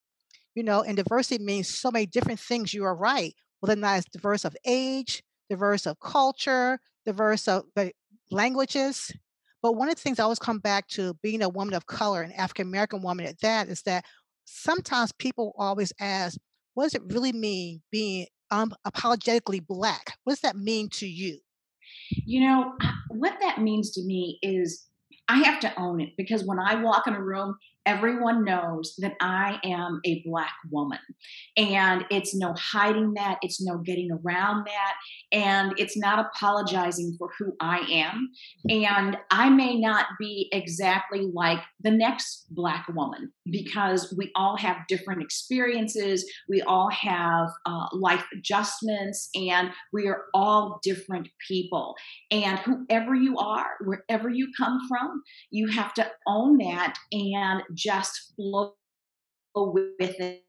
you 0.55 0.63
know, 0.63 0.83
and 0.83 0.97
diversity 0.97 1.43
means 1.43 1.69
so 1.69 1.91
many 1.91 2.07
different 2.07 2.41
things. 2.41 2.75
You 2.75 2.85
are 2.85 2.97
right. 2.97 3.35
Well, 3.61 3.69
then 3.69 3.81
that's 3.81 4.07
diverse 4.11 4.45
of 4.45 4.57
age, 4.65 5.23
diverse 5.49 5.87
of 5.87 5.99
culture, 6.01 6.81
diverse 7.07 7.49
of 7.49 7.65
languages, 8.31 9.13
but 9.63 9.73
one 9.73 9.89
of 9.89 9.97
the 9.97 10.01
things 10.01 10.19
I 10.19 10.25
always 10.25 10.39
come 10.39 10.59
back 10.59 10.87
to 10.89 11.15
being 11.23 11.43
a 11.43 11.49
woman 11.49 11.75
of 11.75 11.87
color, 11.87 12.23
an 12.23 12.33
African 12.33 12.69
American 12.69 13.03
woman 13.03 13.27
at 13.27 13.41
that, 13.41 13.69
is 13.69 13.83
that 13.83 14.05
sometimes 14.45 15.13
people 15.13 15.55
always 15.59 15.93
ask, 16.01 16.39
what 16.75 16.85
does 16.85 16.95
it 16.95 17.03
really 17.07 17.33
mean 17.33 17.83
being 17.91 18.27
um, 18.51 18.73
apologetically 18.85 19.61
black? 19.61 20.17
What 20.25 20.33
does 20.33 20.41
that 20.41 20.57
mean 20.57 20.89
to 20.91 21.07
you? 21.07 21.39
You 22.11 22.47
know, 22.47 22.73
what 23.11 23.35
that 23.41 23.61
means 23.61 23.91
to 23.93 24.03
me 24.05 24.39
is 24.43 24.87
I 25.29 25.39
have 25.39 25.61
to 25.61 25.79
own 25.79 26.01
it 26.01 26.11
because 26.17 26.45
when 26.45 26.59
I 26.59 26.77
walk 26.77 27.07
in 27.07 27.15
a 27.15 27.23
room, 27.23 27.57
everyone 27.89 28.45
knows 28.45 28.95
that 28.99 29.15
I 29.19 29.59
am 29.65 30.01
a 30.05 30.23
Black 30.27 30.53
woman. 30.71 30.99
And 31.57 32.05
it's 32.11 32.37
no 32.37 32.53
hiding 32.53 33.15
that, 33.15 33.39
it's 33.41 33.63
no 33.63 33.79
getting 33.79 34.11
around 34.13 34.67
that, 34.67 34.95
and 35.33 35.73
it's 35.79 35.97
not 35.97 36.19
apologizing 36.19 37.17
for 37.19 37.31
who 37.39 37.55
I 37.61 37.79
am. 37.91 38.29
And 38.69 39.17
I 39.31 39.49
may 39.49 39.81
not 39.81 40.05
be 40.19 40.51
exactly 40.53 41.31
like 41.33 41.61
the 41.81 41.91
next 41.91 42.47
Black 42.51 42.87
woman 42.89 43.33
because 43.51 44.15
we 44.19 44.31
all 44.37 44.59
have 44.59 44.87
different 44.89 45.23
experiences, 45.23 46.31
we 46.47 46.61
all 46.63 46.91
have 46.91 47.49
uh, 47.65 47.87
life 47.93 48.25
adjustments, 48.35 49.31
and 49.35 49.71
we 49.95 50.09
are 50.09 50.25
all 50.35 50.79
different 50.83 51.29
people. 51.47 51.95
And 52.31 52.59
whoever 52.59 53.15
you 53.15 53.39
are, 53.39 53.79
wherever 53.83 54.29
you 54.29 54.49
come 54.59 54.79
from, 54.87 55.23
you 55.51 55.69
have 55.69 55.95
to 55.95 56.11
own 56.27 56.59
that 56.59 56.99
and 57.13 57.63
just 57.79 58.35
flow 58.37 58.75
with 59.55 60.21
it 60.21 60.43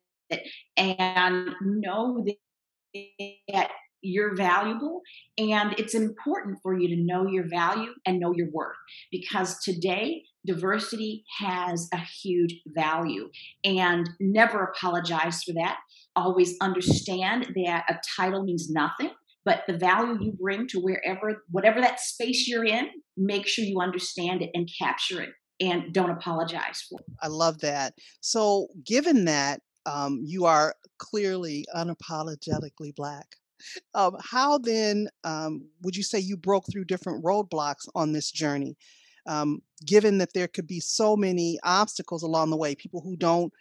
and 0.77 1.50
know 1.62 2.24
that 2.25 3.69
you're 4.01 4.36
valuable 4.36 5.01
and 5.38 5.77
it's 5.77 5.93
important 5.93 6.57
for 6.63 6.77
you 6.77 6.88
to 6.88 6.95
know 6.95 7.27
your 7.27 7.48
value 7.50 7.91
and 8.05 8.19
know 8.19 8.33
your 8.33 8.50
worth 8.51 8.77
because 9.12 9.62
today 9.63 10.24
diversity 10.45 11.24
has 11.39 11.89
a 11.93 11.98
huge 11.98 12.55
value 12.67 13.29
and 13.63 14.09
never 14.21 14.63
apologize 14.63 15.43
for 15.43 15.53
that. 15.53 15.77
Always 16.15 16.55
understand 16.62 17.48
that 17.65 17.86
a 17.89 18.00
title 18.17 18.43
means 18.43 18.69
nothing 18.69 19.12
but 19.45 19.63
the 19.67 19.77
value 19.77 20.17
you 20.21 20.31
bring 20.31 20.67
to 20.67 20.79
wherever 20.79 21.43
whatever 21.50 21.81
that 21.81 22.00
space 22.00 22.48
you're 22.48 22.65
in 22.65 22.88
make 23.17 23.48
sure 23.48 23.65
you 23.65 23.79
understand 23.79 24.41
it 24.41 24.50
and 24.53 24.69
capture 24.79 25.21
it 25.21 25.29
and 25.59 25.93
don't 25.93 26.11
apologize 26.11 26.85
for. 26.87 26.99
I 27.21 27.27
love 27.27 27.59
that. 27.59 27.93
So, 28.21 28.67
given 28.85 29.25
that, 29.25 29.61
Um, 29.85 30.21
you 30.23 30.45
are 30.45 30.75
clearly 30.97 31.65
unapologetically 31.73 32.93
Black. 32.93 33.27
Um, 33.93 34.13
how 34.19 34.59
then 34.59 35.09
um, 35.23 35.69
would 35.81 35.95
you 35.95 36.03
say 36.03 36.19
you 36.19 36.37
broke 36.37 36.65
through 36.67 36.85
different 36.85 37.23
roadblocks 37.23 37.87
on 37.95 38.13
this 38.13 38.29
journey? 38.31 38.75
Um, 39.25 39.61
given 39.85 40.17
that 40.19 40.33
there 40.33 40.47
could 40.47 40.67
be 40.67 40.81
so 40.81 41.15
many 41.15 41.57
obstacles 41.63 42.23
along 42.23 42.51
the 42.51 42.57
way, 42.57 42.75
people 42.75 43.01
who 43.01 43.15
don't 43.15 43.51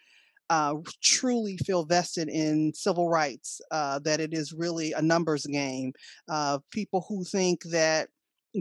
uh, 0.49 0.75
truly 1.01 1.57
feel 1.57 1.85
vested 1.85 2.27
in 2.27 2.73
civil 2.73 3.07
rights, 3.09 3.61
uh, 3.71 3.99
that 3.99 4.19
it 4.19 4.33
is 4.33 4.53
really 4.53 4.93
a 4.93 5.01
numbers 5.01 5.45
game, 5.45 5.93
uh, 6.27 6.59
people 6.69 7.05
who 7.07 7.23
think 7.23 7.63
that 7.71 8.09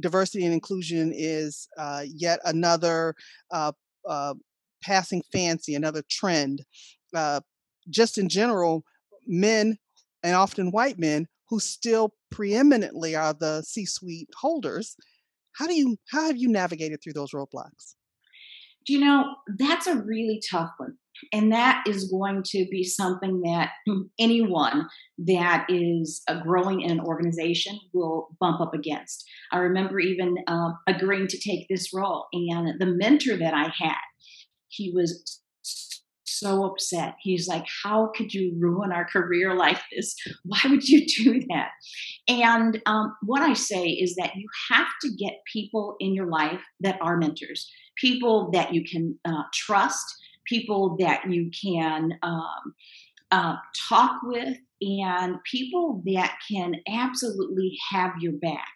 diversity 0.01 0.45
and 0.45 0.55
inclusion 0.55 1.13
is 1.15 1.69
uh, 1.79 2.03
yet 2.07 2.41
another 2.45 3.15
uh, 3.51 3.73
uh, 4.09 4.35
passing 4.83 5.23
fancy, 5.33 5.75
another 5.75 6.03
trend. 6.11 6.63
just 7.91 8.19
in 8.19 8.29
general, 8.29 8.85
men 9.27 9.79
and 10.23 10.35
often 10.35 10.71
white 10.71 10.99
men 10.99 11.27
who 11.49 11.59
still 11.59 12.15
preeminently 12.31 13.17
are 13.17 13.33
the 13.33 13.63
C-suite 13.63 14.29
holders. 14.37 14.97
How 15.53 15.67
do 15.67 15.75
you 15.75 15.97
how 16.11 16.27
have 16.27 16.37
you 16.37 16.49
navigated 16.49 17.01
through 17.03 17.15
those 17.15 17.33
roadblocks? 17.33 17.95
You 18.89 19.01
know 19.01 19.35
that's 19.59 19.87
a 19.87 19.97
really 19.97 20.41
tough 20.51 20.71
one 20.79 20.97
and 21.33 21.53
that 21.53 21.85
is 21.87 22.11
going 22.11 22.43
to 22.45 22.67
be 22.71 22.85
something 22.85 23.41
that 23.43 23.71
anyone 24.19 24.87
that 25.19 25.67
is 25.69 26.23
uh, 26.29 26.41
growing 26.43 26.83
in 26.83 26.91
an 26.91 27.01
organization 27.01 27.79
will 27.93 28.29
bump 28.41 28.61
up 28.61 28.75
against. 28.75 29.25
I 29.53 29.59
remember 29.59 29.99
even 29.99 30.37
uh, 30.47 30.71
agreeing 30.87 31.29
to 31.29 31.39
take 31.39 31.67
this 31.69 31.93
role, 31.93 32.27
and 32.33 32.79
the 32.79 32.87
mentor 32.87 33.37
that 33.37 33.55
I 33.55 33.71
had, 33.79 33.97
he 34.69 34.93
was 34.95 35.41
so 36.39 36.65
upset. 36.65 37.17
He's 37.21 37.49
like, 37.49 37.67
How 37.83 38.11
could 38.15 38.33
you 38.33 38.55
ruin 38.59 38.93
our 38.93 39.05
career 39.05 39.55
like 39.55 39.81
this? 39.93 40.15
Why 40.45 40.61
would 40.67 40.89
you 40.89 41.07
do 41.07 41.41
that? 41.49 41.71
And 42.29 42.81
um, 42.87 43.17
what 43.23 43.43
I 43.43 43.55
say 43.55 43.87
is 43.87 44.15
that 44.17 44.37
you 44.37 44.47
have 44.71 44.89
to 45.03 45.11
get 45.19 45.41
people 45.53 45.97
in 46.01 46.15
your 46.15 46.27
life 46.27 46.61
that 46.81 46.99
are 47.01 47.17
mentors, 47.17 47.71
people 47.97 48.51
that 48.53 48.73
you 48.73 48.85
can 48.85 49.19
uh, 49.25 49.45
trust 49.53 50.15
people 50.49 50.97
that 50.99 51.31
you 51.31 51.51
can 51.63 52.19
um, 52.23 52.75
uh, 53.31 53.57
talk 53.89 54.21
with, 54.25 54.57
and 54.81 55.37
people 55.45 56.03
that 56.07 56.39
can 56.51 56.75
absolutely 56.89 57.77
have 57.91 58.13
your 58.21 58.33
back 58.33 58.69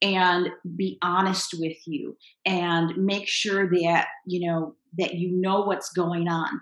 and 0.00 0.48
be 0.76 0.96
honest 1.02 1.54
with 1.58 1.76
you 1.86 2.16
and 2.46 2.96
make 2.96 3.26
sure 3.26 3.68
that 3.68 4.06
you 4.26 4.46
know 4.46 4.76
that 4.96 5.14
you 5.14 5.32
know 5.32 5.62
what's 5.62 5.92
going 5.92 6.28
on 6.28 6.60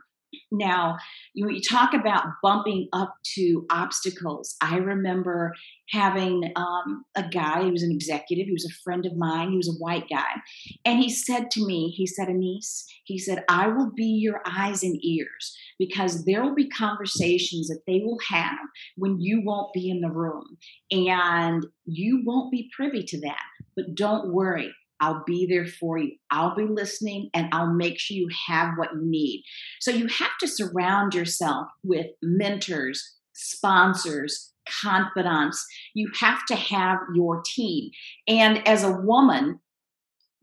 now, 0.51 0.97
you, 1.35 1.49
you 1.49 1.61
talk 1.61 1.95
about 1.95 2.25
bumping 2.43 2.89
up 2.93 3.15
to 3.35 3.67
obstacles. 3.71 4.57
I 4.63 4.77
remember 4.77 5.55
having 5.91 6.53
um, 6.57 7.05
a 7.17 7.23
guy, 7.29 7.63
who 7.63 7.73
was 7.73 7.83
an 7.83 7.93
executive, 7.93 8.47
he 8.47 8.53
was 8.53 8.67
a 8.67 8.83
friend 8.83 9.07
of 9.07 9.17
mine, 9.17 9.51
he 9.51 9.57
was 9.57 9.69
a 9.69 9.83
white 9.83 10.09
guy. 10.09 10.41
And 10.85 10.99
he 10.99 11.11
said 11.11 11.51
to 11.53 11.67
me, 11.67 11.91
he 11.91 12.07
said, 12.07 12.29
Anise, 12.29 12.87
he 13.05 13.19
said, 13.19 13.45
I 13.49 13.69
will 13.69 13.91
be 13.95 14.07
your 14.07 14.43
eyes 14.47 14.83
and 14.83 14.99
ears 15.05 15.57
because 15.79 16.25
there 16.25 16.43
will 16.43 16.55
be 16.55 16.69
conversations 16.69 17.69
that 17.69 17.83
they 17.87 18.01
will 18.05 18.19
have 18.29 18.59
when 18.97 19.21
you 19.21 19.43
won't 19.45 19.73
be 19.73 19.91
in 19.91 20.01
the 20.01 20.11
room. 20.11 20.59
And 20.91 21.67
you 21.85 22.23
won't 22.25 22.51
be 22.51 22.71
privy 22.75 23.03
to 23.05 23.21
that. 23.21 23.45
But 23.77 23.95
don't 23.95 24.33
worry, 24.33 24.73
I'll 25.01 25.23
be 25.27 25.47
there 25.47 25.67
for 25.67 25.99
you. 25.99 26.13
I'll 26.31 26.55
be 26.55 26.65
listening 26.65 27.31
and 27.35 27.49
I'll 27.53 27.73
make 27.73 27.99
sure 27.99 28.17
you 28.17 28.29
have 28.49 28.75
what 28.77 28.93
you 28.95 29.03
need. 29.03 29.45
So 29.81 29.91
you 29.91 30.07
have 30.09 30.37
to 30.41 30.49
surround 30.49 31.15
yourself 31.15 31.69
with 31.85 32.07
mentors, 32.23 33.15
sponsors, 33.33 34.53
confidants. 34.83 35.65
You 35.95 36.11
have 36.21 36.45
to 36.47 36.57
have 36.57 36.99
your 37.15 37.43
team. 37.45 37.91
And 38.27 38.67
as 38.67 38.85
a 38.85 38.93
woman, 38.93 39.61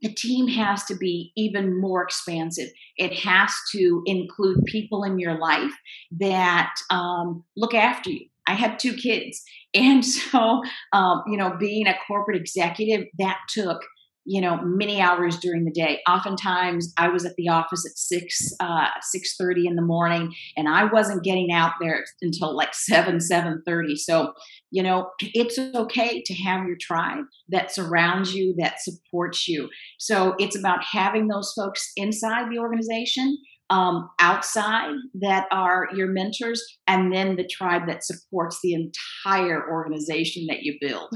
the 0.01 0.13
team 0.13 0.47
has 0.47 0.83
to 0.85 0.95
be 0.95 1.31
even 1.35 1.79
more 1.79 2.03
expansive. 2.03 2.69
It 2.97 3.13
has 3.19 3.51
to 3.71 4.03
include 4.05 4.65
people 4.65 5.03
in 5.03 5.19
your 5.19 5.39
life 5.39 5.73
that 6.19 6.73
um, 6.89 7.43
look 7.55 7.73
after 7.73 8.11
you. 8.11 8.27
I 8.47 8.53
have 8.53 8.77
two 8.77 8.93
kids. 8.93 9.41
And 9.73 10.05
so, 10.05 10.61
um, 10.93 11.23
you 11.27 11.37
know, 11.37 11.55
being 11.59 11.87
a 11.87 11.97
corporate 12.07 12.37
executive, 12.37 13.07
that 13.17 13.39
took 13.49 13.81
you 14.25 14.41
know 14.41 14.59
many 14.63 15.01
hours 15.01 15.37
during 15.39 15.65
the 15.65 15.71
day. 15.71 15.99
Oftentimes 16.09 16.93
i 16.97 17.07
was 17.07 17.25
at 17.25 17.35
the 17.37 17.49
office 17.49 17.85
at 17.85 17.97
6 17.97 18.53
uh 18.59 18.87
6.30 19.15 19.65
in 19.65 19.75
the 19.75 19.81
morning 19.81 20.33
and 20.57 20.67
i 20.67 20.85
wasn't 20.85 21.23
getting 21.23 21.51
out 21.51 21.73
there 21.79 22.03
until 22.21 22.55
like 22.55 22.73
7 22.73 23.17
7.30 23.17 23.97
so 23.97 24.33
you 24.71 24.83
know 24.83 25.09
it's 25.21 25.57
okay 25.57 26.21
to 26.25 26.33
have 26.33 26.65
your 26.65 26.77
tribe 26.79 27.25
that 27.49 27.71
surrounds 27.71 28.33
you 28.33 28.55
that 28.57 28.81
supports 28.81 29.47
you. 29.47 29.69
So 29.99 30.35
it's 30.39 30.57
about 30.57 30.83
having 30.83 31.27
those 31.27 31.53
folks 31.55 31.91
inside 31.95 32.51
the 32.51 32.59
organization 32.59 33.37
um, 33.69 34.09
outside 34.19 34.93
that 35.21 35.47
are 35.51 35.87
your 35.95 36.07
mentors 36.07 36.63
and 36.87 37.11
then 37.11 37.35
the 37.35 37.47
tribe 37.47 37.83
that 37.87 38.03
supports 38.03 38.59
the 38.61 38.73
entire 38.73 39.69
organization 39.69 40.45
that 40.49 40.61
you 40.61 40.77
build 40.79 41.09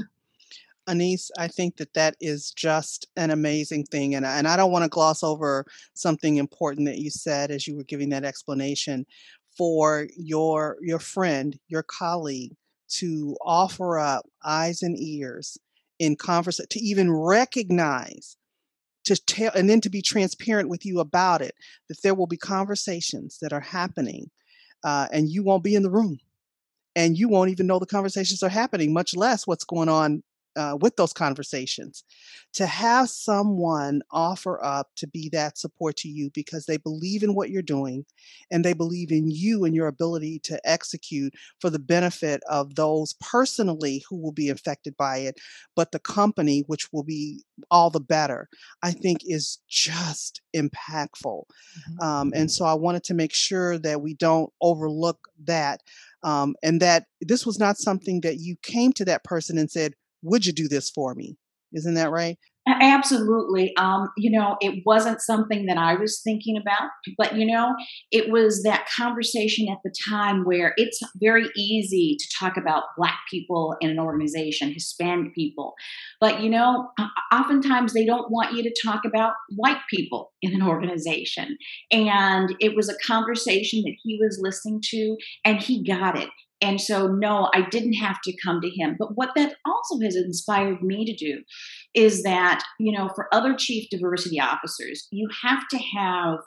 Anise, 0.90 1.30
I 1.38 1.48
think 1.48 1.76
that 1.76 1.94
that 1.94 2.16
is 2.20 2.50
just 2.50 3.06
an 3.16 3.30
amazing 3.30 3.84
thing. 3.84 4.14
And, 4.14 4.26
and 4.26 4.48
I 4.48 4.56
don't 4.56 4.72
want 4.72 4.82
to 4.84 4.88
gloss 4.90 5.22
over 5.22 5.64
something 5.94 6.36
important 6.36 6.86
that 6.86 6.98
you 6.98 7.10
said 7.10 7.50
as 7.50 7.66
you 7.66 7.76
were 7.76 7.84
giving 7.84 8.10
that 8.10 8.24
explanation 8.24 9.06
for 9.56 10.08
your 10.16 10.76
your 10.80 10.98
friend, 10.98 11.58
your 11.68 11.82
colleague 11.82 12.54
to 12.88 13.36
offer 13.44 13.98
up 13.98 14.26
eyes 14.44 14.82
and 14.82 14.98
ears 14.98 15.58
in 15.98 16.16
conversation 16.16 16.68
to 16.70 16.80
even 16.80 17.12
recognize 17.12 18.36
to 19.04 19.16
tell 19.16 19.52
and 19.54 19.70
then 19.70 19.80
to 19.80 19.90
be 19.90 20.02
transparent 20.02 20.68
with 20.68 20.84
you 20.84 21.00
about 21.00 21.40
it 21.40 21.54
that 21.88 22.02
there 22.02 22.14
will 22.14 22.26
be 22.26 22.36
conversations 22.36 23.38
that 23.40 23.52
are 23.52 23.60
happening 23.60 24.30
uh, 24.84 25.06
and 25.12 25.28
you 25.28 25.42
won't 25.42 25.64
be 25.64 25.74
in 25.74 25.82
the 25.82 25.90
room 25.90 26.18
and 26.96 27.16
you 27.16 27.28
won't 27.28 27.50
even 27.50 27.66
know 27.66 27.78
the 27.78 27.86
conversations 27.86 28.42
are 28.42 28.48
happening 28.48 28.92
much 28.92 29.14
less 29.14 29.46
what's 29.46 29.64
going 29.64 29.88
on 29.88 30.22
uh, 30.60 30.76
with 30.78 30.94
those 30.96 31.14
conversations 31.14 32.04
to 32.52 32.66
have 32.66 33.08
someone 33.08 34.02
offer 34.10 34.62
up 34.62 34.88
to 34.94 35.06
be 35.06 35.30
that 35.30 35.56
support 35.56 35.96
to 35.96 36.08
you 36.08 36.30
because 36.34 36.66
they 36.66 36.76
believe 36.76 37.22
in 37.22 37.34
what 37.34 37.48
you're 37.48 37.62
doing 37.62 38.04
and 38.50 38.62
they 38.62 38.74
believe 38.74 39.10
in 39.10 39.30
you 39.30 39.64
and 39.64 39.74
your 39.74 39.86
ability 39.86 40.38
to 40.38 40.60
execute 40.68 41.32
for 41.60 41.70
the 41.70 41.78
benefit 41.78 42.42
of 42.46 42.74
those 42.74 43.14
personally 43.22 44.04
who 44.10 44.18
will 44.18 44.32
be 44.32 44.50
affected 44.50 44.94
by 44.98 45.16
it 45.16 45.38
but 45.74 45.92
the 45.92 45.98
company 45.98 46.62
which 46.66 46.92
will 46.92 47.04
be 47.04 47.42
all 47.70 47.88
the 47.88 47.98
better 47.98 48.46
i 48.82 48.90
think 48.90 49.20
is 49.24 49.60
just 49.66 50.42
impactful 50.54 51.44
mm-hmm. 51.44 52.00
um, 52.02 52.32
and 52.34 52.50
so 52.50 52.66
i 52.66 52.74
wanted 52.74 53.02
to 53.02 53.14
make 53.14 53.32
sure 53.32 53.78
that 53.78 54.02
we 54.02 54.12
don't 54.12 54.52
overlook 54.60 55.28
that 55.42 55.80
um, 56.22 56.54
and 56.62 56.82
that 56.82 57.06
this 57.22 57.46
was 57.46 57.58
not 57.58 57.78
something 57.78 58.20
that 58.20 58.40
you 58.40 58.56
came 58.62 58.92
to 58.92 59.06
that 59.06 59.24
person 59.24 59.56
and 59.56 59.70
said 59.70 59.94
would 60.22 60.46
you 60.46 60.52
do 60.52 60.68
this 60.68 60.90
for 60.90 61.14
me? 61.14 61.36
Isn't 61.72 61.94
that 61.94 62.10
right? 62.10 62.36
Absolutely. 62.68 63.74
Um, 63.76 64.08
you 64.16 64.30
know, 64.30 64.56
it 64.60 64.82
wasn't 64.84 65.20
something 65.20 65.66
that 65.66 65.78
I 65.78 65.94
was 65.94 66.20
thinking 66.22 66.56
about, 66.56 66.90
but 67.16 67.34
you 67.34 67.46
know, 67.46 67.74
it 68.12 68.30
was 68.30 68.62
that 68.64 68.86
conversation 68.94 69.68
at 69.70 69.78
the 69.82 69.92
time 70.08 70.44
where 70.44 70.74
it's 70.76 71.00
very 71.16 71.48
easy 71.56 72.16
to 72.18 72.28
talk 72.38 72.56
about 72.56 72.84
Black 72.96 73.18
people 73.30 73.76
in 73.80 73.90
an 73.90 73.98
organization, 73.98 74.72
Hispanic 74.72 75.34
people, 75.34 75.74
but 76.20 76.40
you 76.42 76.50
know, 76.50 76.90
oftentimes 77.32 77.92
they 77.92 78.04
don't 78.04 78.30
want 78.30 78.52
you 78.52 78.62
to 78.62 78.74
talk 78.84 79.04
about 79.06 79.32
white 79.56 79.80
people 79.88 80.32
in 80.42 80.54
an 80.54 80.62
organization. 80.62 81.56
And 81.90 82.54
it 82.60 82.76
was 82.76 82.88
a 82.88 82.98
conversation 83.06 83.82
that 83.82 83.94
he 84.02 84.18
was 84.20 84.38
listening 84.40 84.82
to, 84.90 85.16
and 85.44 85.62
he 85.62 85.82
got 85.82 86.18
it. 86.18 86.28
And 86.62 86.80
so, 86.80 87.06
no, 87.06 87.48
I 87.54 87.62
didn't 87.70 87.94
have 87.94 88.20
to 88.24 88.36
come 88.44 88.60
to 88.60 88.68
him. 88.68 88.96
But 88.98 89.16
what 89.16 89.30
that 89.36 89.54
also 89.64 89.98
has 90.04 90.14
inspired 90.14 90.82
me 90.82 91.04
to 91.06 91.16
do 91.16 91.42
is 91.94 92.22
that, 92.22 92.62
you 92.78 92.96
know, 92.96 93.08
for 93.14 93.28
other 93.32 93.54
chief 93.56 93.88
diversity 93.90 94.38
officers, 94.38 95.08
you 95.10 95.28
have 95.42 95.66
to 95.68 95.78
have 95.96 96.38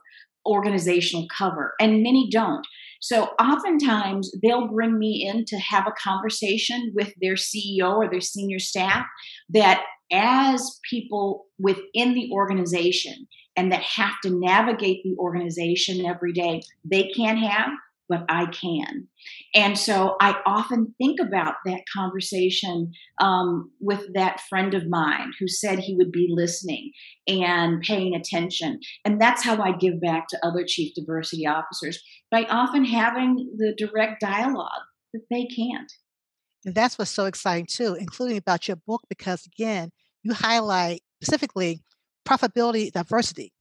organizational 0.45 1.25
cover, 1.35 1.73
and 1.79 2.03
many 2.03 2.27
don't. 2.29 2.65
So, 3.01 3.29
oftentimes, 3.39 4.31
they'll 4.41 4.67
bring 4.67 4.97
me 4.97 5.27
in 5.27 5.45
to 5.45 5.57
have 5.57 5.85
a 5.87 5.93
conversation 6.01 6.91
with 6.95 7.13
their 7.21 7.35
CEO 7.35 7.95
or 7.95 8.09
their 8.09 8.21
senior 8.21 8.59
staff 8.59 9.05
that, 9.49 9.83
as 10.11 10.79
people 10.89 11.45
within 11.59 12.13
the 12.13 12.29
organization 12.31 13.27
and 13.55 13.71
that 13.71 13.81
have 13.81 14.13
to 14.23 14.29
navigate 14.29 15.01
the 15.03 15.15
organization 15.17 16.05
every 16.05 16.33
day, 16.33 16.61
they 16.83 17.09
can't 17.15 17.39
have 17.39 17.69
but 18.13 18.25
I 18.29 18.45
can. 18.45 19.07
And 19.55 19.77
so 19.77 20.15
I 20.21 20.39
often 20.45 20.93
think 20.99 21.19
about 21.19 21.55
that 21.65 21.81
conversation 21.91 22.91
um, 23.19 23.71
with 23.79 24.13
that 24.13 24.39
friend 24.41 24.75
of 24.75 24.87
mine 24.87 25.31
who 25.39 25.47
said 25.47 25.79
he 25.79 25.95
would 25.97 26.11
be 26.11 26.27
listening 26.29 26.91
and 27.27 27.81
paying 27.81 28.13
attention. 28.13 28.79
And 29.03 29.19
that's 29.19 29.43
how 29.43 29.61
I 29.61 29.71
give 29.71 29.99
back 29.99 30.27
to 30.29 30.45
other 30.45 30.63
chief 30.67 30.93
diversity 30.93 31.47
officers 31.47 32.03
by 32.29 32.43
often 32.43 32.85
having 32.85 33.55
the 33.57 33.73
direct 33.75 34.21
dialogue 34.21 34.69
that 35.13 35.23
they 35.31 35.45
can't. 35.45 35.91
And 36.65 36.75
that's 36.75 36.99
what's 36.99 37.11
so 37.11 37.25
exciting 37.25 37.65
too, 37.65 37.95
including 37.95 38.37
about 38.37 38.67
your 38.67 38.77
book, 38.77 39.01
because 39.09 39.47
again, 39.47 39.89
you 40.21 40.33
highlight 40.33 41.01
specifically 41.21 41.81
profitability 42.27 42.91
diversity, 42.91 43.51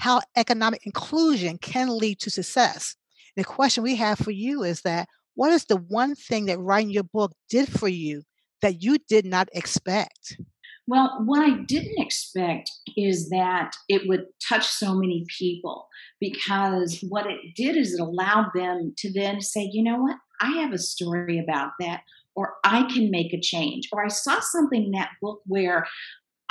how 0.00 0.20
economic 0.36 0.84
inclusion 0.84 1.56
can 1.56 1.88
lead 1.88 2.20
to 2.20 2.30
success. 2.30 2.96
The 3.36 3.44
question 3.44 3.82
we 3.82 3.96
have 3.96 4.18
for 4.18 4.30
you 4.30 4.62
is 4.62 4.82
that 4.82 5.08
what 5.34 5.52
is 5.52 5.64
the 5.64 5.76
one 5.76 6.14
thing 6.14 6.46
that 6.46 6.58
writing 6.58 6.90
your 6.90 7.04
book 7.04 7.32
did 7.48 7.70
for 7.70 7.88
you 7.88 8.22
that 8.60 8.82
you 8.82 8.98
did 9.08 9.24
not 9.24 9.48
expect? 9.52 10.36
Well, 10.86 11.22
what 11.24 11.40
I 11.40 11.58
didn't 11.66 11.98
expect 11.98 12.70
is 12.96 13.30
that 13.30 13.72
it 13.88 14.02
would 14.08 14.26
touch 14.46 14.66
so 14.66 14.94
many 14.94 15.24
people 15.38 15.88
because 16.20 16.98
what 17.08 17.26
it 17.26 17.38
did 17.56 17.76
is 17.76 17.94
it 17.94 18.00
allowed 18.00 18.50
them 18.54 18.92
to 18.98 19.12
then 19.12 19.40
say, 19.40 19.70
you 19.72 19.82
know 19.82 19.98
what, 19.98 20.16
I 20.40 20.50
have 20.60 20.72
a 20.72 20.78
story 20.78 21.38
about 21.38 21.70
that, 21.78 22.02
or 22.34 22.54
I 22.64 22.82
can 22.92 23.10
make 23.10 23.32
a 23.32 23.40
change, 23.40 23.88
or 23.92 24.04
I 24.04 24.08
saw 24.08 24.40
something 24.40 24.86
in 24.86 24.90
that 24.92 25.10
book 25.20 25.40
where 25.46 25.86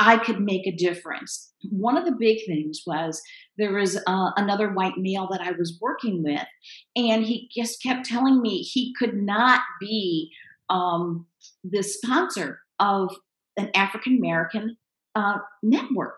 I 0.02 0.18
could 0.18 0.42
make 0.42 0.66
a 0.66 0.72
difference. 0.72 1.54
One 1.70 1.96
of 1.96 2.06
the 2.06 2.16
big 2.18 2.40
things 2.48 2.82
was 2.88 3.22
there 3.60 3.74
was 3.74 3.98
uh, 4.08 4.32
another 4.36 4.74
white 4.74 4.98
male 4.98 5.28
that 5.32 5.42
I 5.42 5.52
was 5.52 5.78
working 5.80 6.24
with, 6.24 6.48
and 6.96 7.24
he 7.24 7.50
just 7.56 7.84
kept 7.84 8.08
telling 8.08 8.42
me 8.42 8.64
he 8.64 8.96
could 8.98 9.16
not 9.16 9.62
be 9.80 10.32
um, 10.72 11.28
the 11.64 11.84
sponsor 11.84 12.62
of 12.80 13.16
an 13.58 13.70
African 13.76 14.18
American 14.18 14.76
uh, 15.14 15.38
network. 15.62 16.18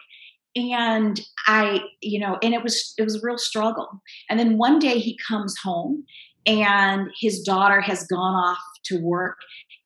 And 0.56 1.20
I, 1.48 1.82
you 2.02 2.20
know, 2.20 2.38
and 2.42 2.54
it 2.54 2.64
was 2.64 2.94
it 2.98 3.04
was 3.04 3.18
a 3.18 3.22
real 3.22 3.38
struggle. 3.38 4.02
And 4.30 4.40
then 4.40 4.58
one 4.58 4.80
day 4.80 5.00
he 5.00 5.20
comes 5.28 5.56
home, 5.62 6.06
and 6.46 7.10
his 7.20 7.42
daughter 7.42 7.82
has 7.82 8.08
gone 8.08 8.36
off 8.36 8.64
to 8.86 9.02
work, 9.02 9.40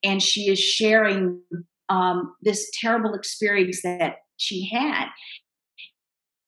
and 0.04 0.22
she 0.22 0.48
is 0.48 0.60
sharing 0.60 1.40
um, 1.88 2.34
this 2.42 2.70
terrible 2.80 3.14
experience 3.14 3.82
that 3.82 4.16
she 4.36 4.68
had. 4.72 5.06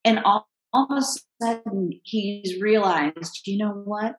And 0.05 0.21
all, 0.21 0.49
all 0.73 0.89
of 0.91 1.03
a 1.03 1.45
sudden, 1.45 2.01
he's 2.05 2.61
realized, 2.61 3.41
you 3.47 3.59
know 3.59 3.83
what? 3.85 4.17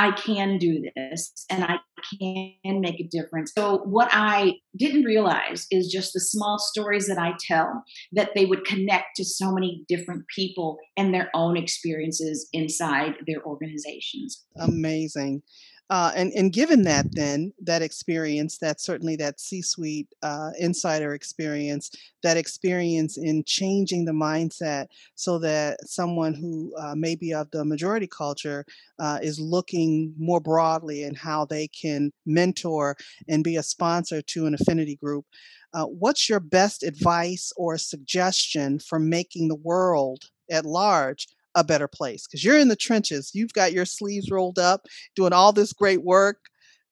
I 0.00 0.12
can 0.12 0.56
do 0.56 0.82
this 0.96 1.44
and 1.50 1.62
I 1.62 1.76
can 2.18 2.80
make 2.80 3.00
a 3.00 3.08
difference. 3.08 3.52
So, 3.54 3.82
what 3.84 4.08
I 4.12 4.54
didn't 4.74 5.04
realize 5.04 5.66
is 5.70 5.92
just 5.92 6.14
the 6.14 6.20
small 6.20 6.58
stories 6.58 7.06
that 7.08 7.18
I 7.18 7.34
tell 7.46 7.84
that 8.12 8.30
they 8.34 8.46
would 8.46 8.64
connect 8.64 9.16
to 9.16 9.26
so 9.26 9.52
many 9.52 9.84
different 9.88 10.24
people 10.34 10.78
and 10.96 11.12
their 11.12 11.28
own 11.34 11.58
experiences 11.58 12.48
inside 12.54 13.16
their 13.26 13.44
organizations. 13.44 14.42
Amazing. 14.58 15.42
Uh, 15.90 16.12
and 16.14 16.32
and 16.34 16.52
given 16.52 16.82
that 16.82 17.04
then 17.12 17.52
that 17.60 17.82
experience, 17.82 18.58
that 18.58 18.80
certainly 18.80 19.16
that 19.16 19.40
C-suite 19.40 20.06
uh, 20.22 20.50
insider 20.56 21.14
experience, 21.14 21.90
that 22.22 22.36
experience 22.36 23.18
in 23.18 23.42
changing 23.44 24.04
the 24.04 24.12
mindset 24.12 24.86
so 25.16 25.36
that 25.40 25.78
someone 25.84 26.32
who 26.32 26.72
uh, 26.78 26.94
may 26.94 27.16
be 27.16 27.34
of 27.34 27.50
the 27.50 27.64
majority 27.64 28.06
culture 28.06 28.64
uh, 29.00 29.18
is 29.20 29.40
looking 29.40 30.14
more 30.16 30.40
broadly 30.40 31.02
in 31.02 31.14
how 31.16 31.44
they 31.44 31.66
can 31.66 32.12
mentor 32.24 32.96
and 33.28 33.42
be 33.42 33.56
a 33.56 33.62
sponsor 33.62 34.22
to 34.22 34.46
an 34.46 34.54
affinity 34.54 34.94
group. 34.94 35.26
Uh, 35.74 35.84
what's 35.84 36.28
your 36.28 36.40
best 36.40 36.84
advice 36.84 37.52
or 37.56 37.76
suggestion 37.76 38.78
for 38.78 39.00
making 39.00 39.48
the 39.48 39.56
world 39.56 40.26
at 40.50 40.64
large 40.64 41.26
a 41.54 41.64
better 41.64 41.88
place 41.88 42.26
because 42.26 42.44
you're 42.44 42.58
in 42.58 42.68
the 42.68 42.76
trenches. 42.76 43.32
You've 43.34 43.52
got 43.52 43.72
your 43.72 43.84
sleeves 43.84 44.30
rolled 44.30 44.58
up, 44.58 44.86
doing 45.16 45.32
all 45.32 45.52
this 45.52 45.72
great 45.72 46.02
work. 46.02 46.38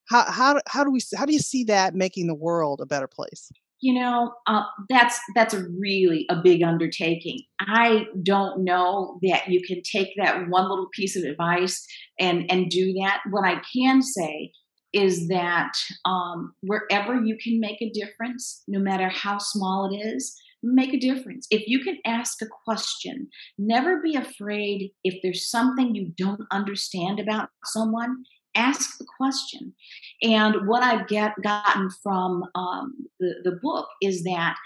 How 0.09 0.31
how 0.31 0.61
how 0.67 0.85
do 0.85 0.91
we 0.91 1.01
how 1.17 1.27
do 1.27 1.33
you 1.33 1.39
see 1.39 1.65
that 1.65 1.95
making 1.95 2.27
the 2.27 2.35
world 2.35 2.81
a 2.81 2.87
better 2.87 3.09
place? 3.09 3.51
You 3.81 4.01
know, 4.01 4.33
uh, 4.49 4.65
that's 4.89 5.21
that's 5.35 5.55
really 5.55 6.27
a 6.31 6.37
big 6.43 6.63
undertaking. 6.63 7.41
I 7.61 8.07
don't 8.25 8.65
know 8.65 9.21
that 9.23 9.49
you 9.49 9.61
can 9.65 9.83
take 9.83 10.09
that 10.17 10.49
one 10.49 10.69
little 10.69 10.89
piece 10.93 11.15
of 11.17 11.23
advice 11.23 11.87
and 12.19 12.51
and 12.51 12.71
do 12.71 12.93
that. 12.95 13.21
What 13.31 13.45
I 13.45 13.61
can 13.73 14.03
say 14.03 14.53
is 14.93 15.29
that 15.29 15.73
um, 16.07 16.55
wherever 16.63 17.23
you 17.23 17.37
can 17.43 17.61
make 17.61 17.81
a 17.83 17.91
difference, 17.91 18.63
no 18.67 18.81
matter 18.81 19.09
how 19.09 19.39
small 19.39 19.91
it 19.93 19.97
is, 19.97 20.35
make 20.63 20.93
a 20.93 20.99
difference. 20.99 21.47
If 21.51 21.67
you 21.67 21.81
can 21.81 21.99
ask 22.05 22.43
a 22.43 22.47
question, 22.65 23.29
never 23.59 24.01
be 24.01 24.17
afraid 24.17 24.91
if 25.05 25.21
there's 25.23 25.49
something 25.51 25.95
you 25.95 26.13
don't 26.17 26.43
understand 26.51 27.21
about 27.21 27.51
someone, 27.65 28.25
ask 28.55 28.99
the 28.99 29.07
question. 29.19 29.73
And 30.23 30.67
what 30.67 30.83
I've 30.83 31.07
get, 31.07 31.33
gotten 31.43 31.91
from 32.03 32.45
um, 32.55 32.95
the, 33.21 33.35
the 33.45 33.59
book 33.63 33.89
is 34.03 34.25
that 34.25 34.57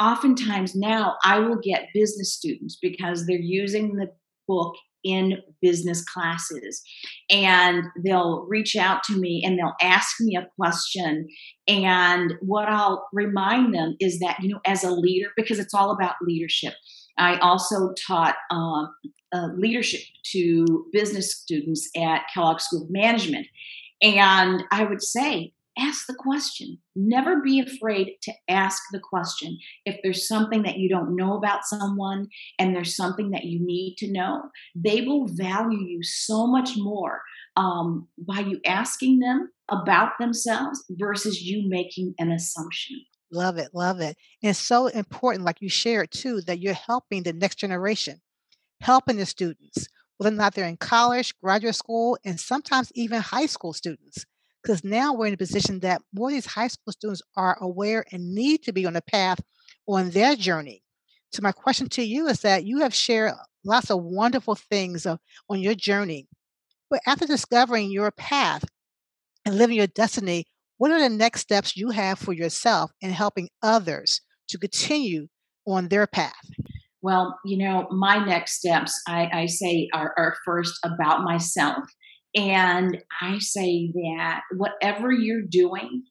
oftentimes 0.00 0.74
now 0.74 1.16
I 1.24 1.38
will 1.38 1.58
get 1.62 1.88
business 1.94 2.32
students 2.32 2.78
because 2.80 3.26
they're 3.26 3.36
using 3.36 3.96
the 3.96 4.10
book 4.46 4.74
in 5.04 5.38
business 5.60 6.04
classes. 6.04 6.82
And 7.30 7.84
they'll 8.04 8.46
reach 8.48 8.76
out 8.76 9.02
to 9.04 9.16
me 9.16 9.42
and 9.44 9.58
they'll 9.58 9.74
ask 9.80 10.16
me 10.20 10.36
a 10.36 10.48
question. 10.58 11.28
And 11.66 12.34
what 12.40 12.68
i'll 12.68 13.06
remind 13.12 13.74
them 13.74 13.96
is 14.00 14.18
that 14.20 14.38
you 14.40 14.48
know 14.48 14.60
as 14.66 14.84
a 14.84 14.90
leader 14.90 15.28
because 15.36 15.58
it's 15.58 15.74
all 15.74 15.90
about 15.90 16.14
leadership. 16.22 16.74
I 17.18 17.36
also 17.38 17.92
taught 18.06 18.36
um, 18.50 18.94
uh, 19.32 19.48
leadership 19.56 20.00
to 20.32 20.86
business 20.92 21.34
students 21.34 21.90
at 21.96 22.22
kellogg 22.32 22.60
school 22.60 22.84
of 22.84 22.90
management. 22.90 23.46
And 24.00 24.62
i 24.70 24.84
would 24.84 25.02
say 25.02 25.52
ask 25.78 26.06
the 26.06 26.14
question. 26.14 26.78
Never 26.96 27.40
be 27.40 27.60
afraid 27.60 28.16
to 28.22 28.32
ask 28.48 28.82
the 28.92 29.00
question. 29.00 29.58
If 29.84 30.00
there's 30.02 30.26
something 30.26 30.62
that 30.62 30.78
you 30.78 30.88
don't 30.88 31.16
know 31.16 31.36
about 31.36 31.64
someone 31.64 32.28
and 32.58 32.74
there's 32.74 32.96
something 32.96 33.30
that 33.30 33.44
you 33.44 33.64
need 33.64 33.96
to 33.98 34.12
know, 34.12 34.50
they 34.74 35.02
will 35.02 35.26
value 35.26 35.80
you 35.80 36.02
so 36.02 36.46
much 36.46 36.76
more 36.76 37.22
um, 37.56 38.08
by 38.18 38.40
you 38.40 38.60
asking 38.66 39.20
them 39.20 39.50
about 39.68 40.12
themselves 40.18 40.84
versus 40.90 41.42
you 41.42 41.68
making 41.68 42.14
an 42.18 42.30
assumption. 42.30 43.00
Love 43.30 43.58
it, 43.58 43.68
love 43.74 44.00
it. 44.00 44.16
And 44.42 44.50
it's 44.50 44.58
so 44.58 44.86
important, 44.86 45.44
like 45.44 45.60
you 45.60 45.68
shared 45.68 46.10
too, 46.10 46.40
that 46.42 46.60
you're 46.60 46.74
helping 46.74 47.22
the 47.22 47.32
next 47.32 47.56
generation, 47.56 48.20
helping 48.80 49.16
the 49.16 49.26
students, 49.26 49.86
whether 50.16 50.34
or 50.34 50.38
not 50.38 50.54
they're 50.54 50.66
in 50.66 50.78
college, 50.78 51.34
graduate 51.42 51.74
school, 51.74 52.18
and 52.24 52.40
sometimes 52.40 52.90
even 52.94 53.20
high 53.20 53.46
school 53.46 53.72
students 53.72 54.24
because 54.62 54.84
now 54.84 55.14
we're 55.14 55.26
in 55.26 55.34
a 55.34 55.38
position 55.38 55.80
that 55.80 56.02
more 56.12 56.28
of 56.28 56.34
these 56.34 56.46
high 56.46 56.68
school 56.68 56.92
students 56.92 57.22
are 57.36 57.56
aware 57.60 58.04
and 58.12 58.34
need 58.34 58.62
to 58.64 58.72
be 58.72 58.86
on 58.86 58.96
a 58.96 59.02
path 59.02 59.40
on 59.86 60.10
their 60.10 60.36
journey. 60.36 60.82
So 61.32 61.42
my 61.42 61.52
question 61.52 61.88
to 61.90 62.02
you 62.02 62.26
is 62.26 62.40
that 62.40 62.64
you 62.64 62.80
have 62.80 62.94
shared 62.94 63.32
lots 63.64 63.90
of 63.90 64.02
wonderful 64.02 64.54
things 64.54 65.06
of, 65.06 65.18
on 65.48 65.60
your 65.60 65.74
journey. 65.74 66.26
But 66.90 67.00
after 67.06 67.26
discovering 67.26 67.90
your 67.90 68.10
path 68.10 68.64
and 69.44 69.58
living 69.58 69.76
your 69.76 69.86
destiny, 69.86 70.46
what 70.78 70.90
are 70.90 71.00
the 71.00 71.08
next 71.08 71.42
steps 71.42 71.76
you 71.76 71.90
have 71.90 72.18
for 72.18 72.32
yourself 72.32 72.90
in 73.00 73.10
helping 73.10 73.50
others 73.62 74.20
to 74.48 74.58
continue 74.58 75.28
on 75.66 75.88
their 75.88 76.06
path? 76.06 76.32
Well, 77.02 77.38
you 77.44 77.58
know, 77.58 77.86
my 77.90 78.24
next 78.24 78.58
steps, 78.58 79.00
I, 79.06 79.28
I 79.32 79.46
say, 79.46 79.88
are, 79.92 80.14
are 80.16 80.36
first 80.44 80.78
about 80.84 81.22
myself 81.22 81.84
and 82.38 82.98
I 83.20 83.38
say 83.40 83.90
that 83.94 84.42
whatever 84.56 85.10
you're 85.10 85.42
doing, 85.42 86.04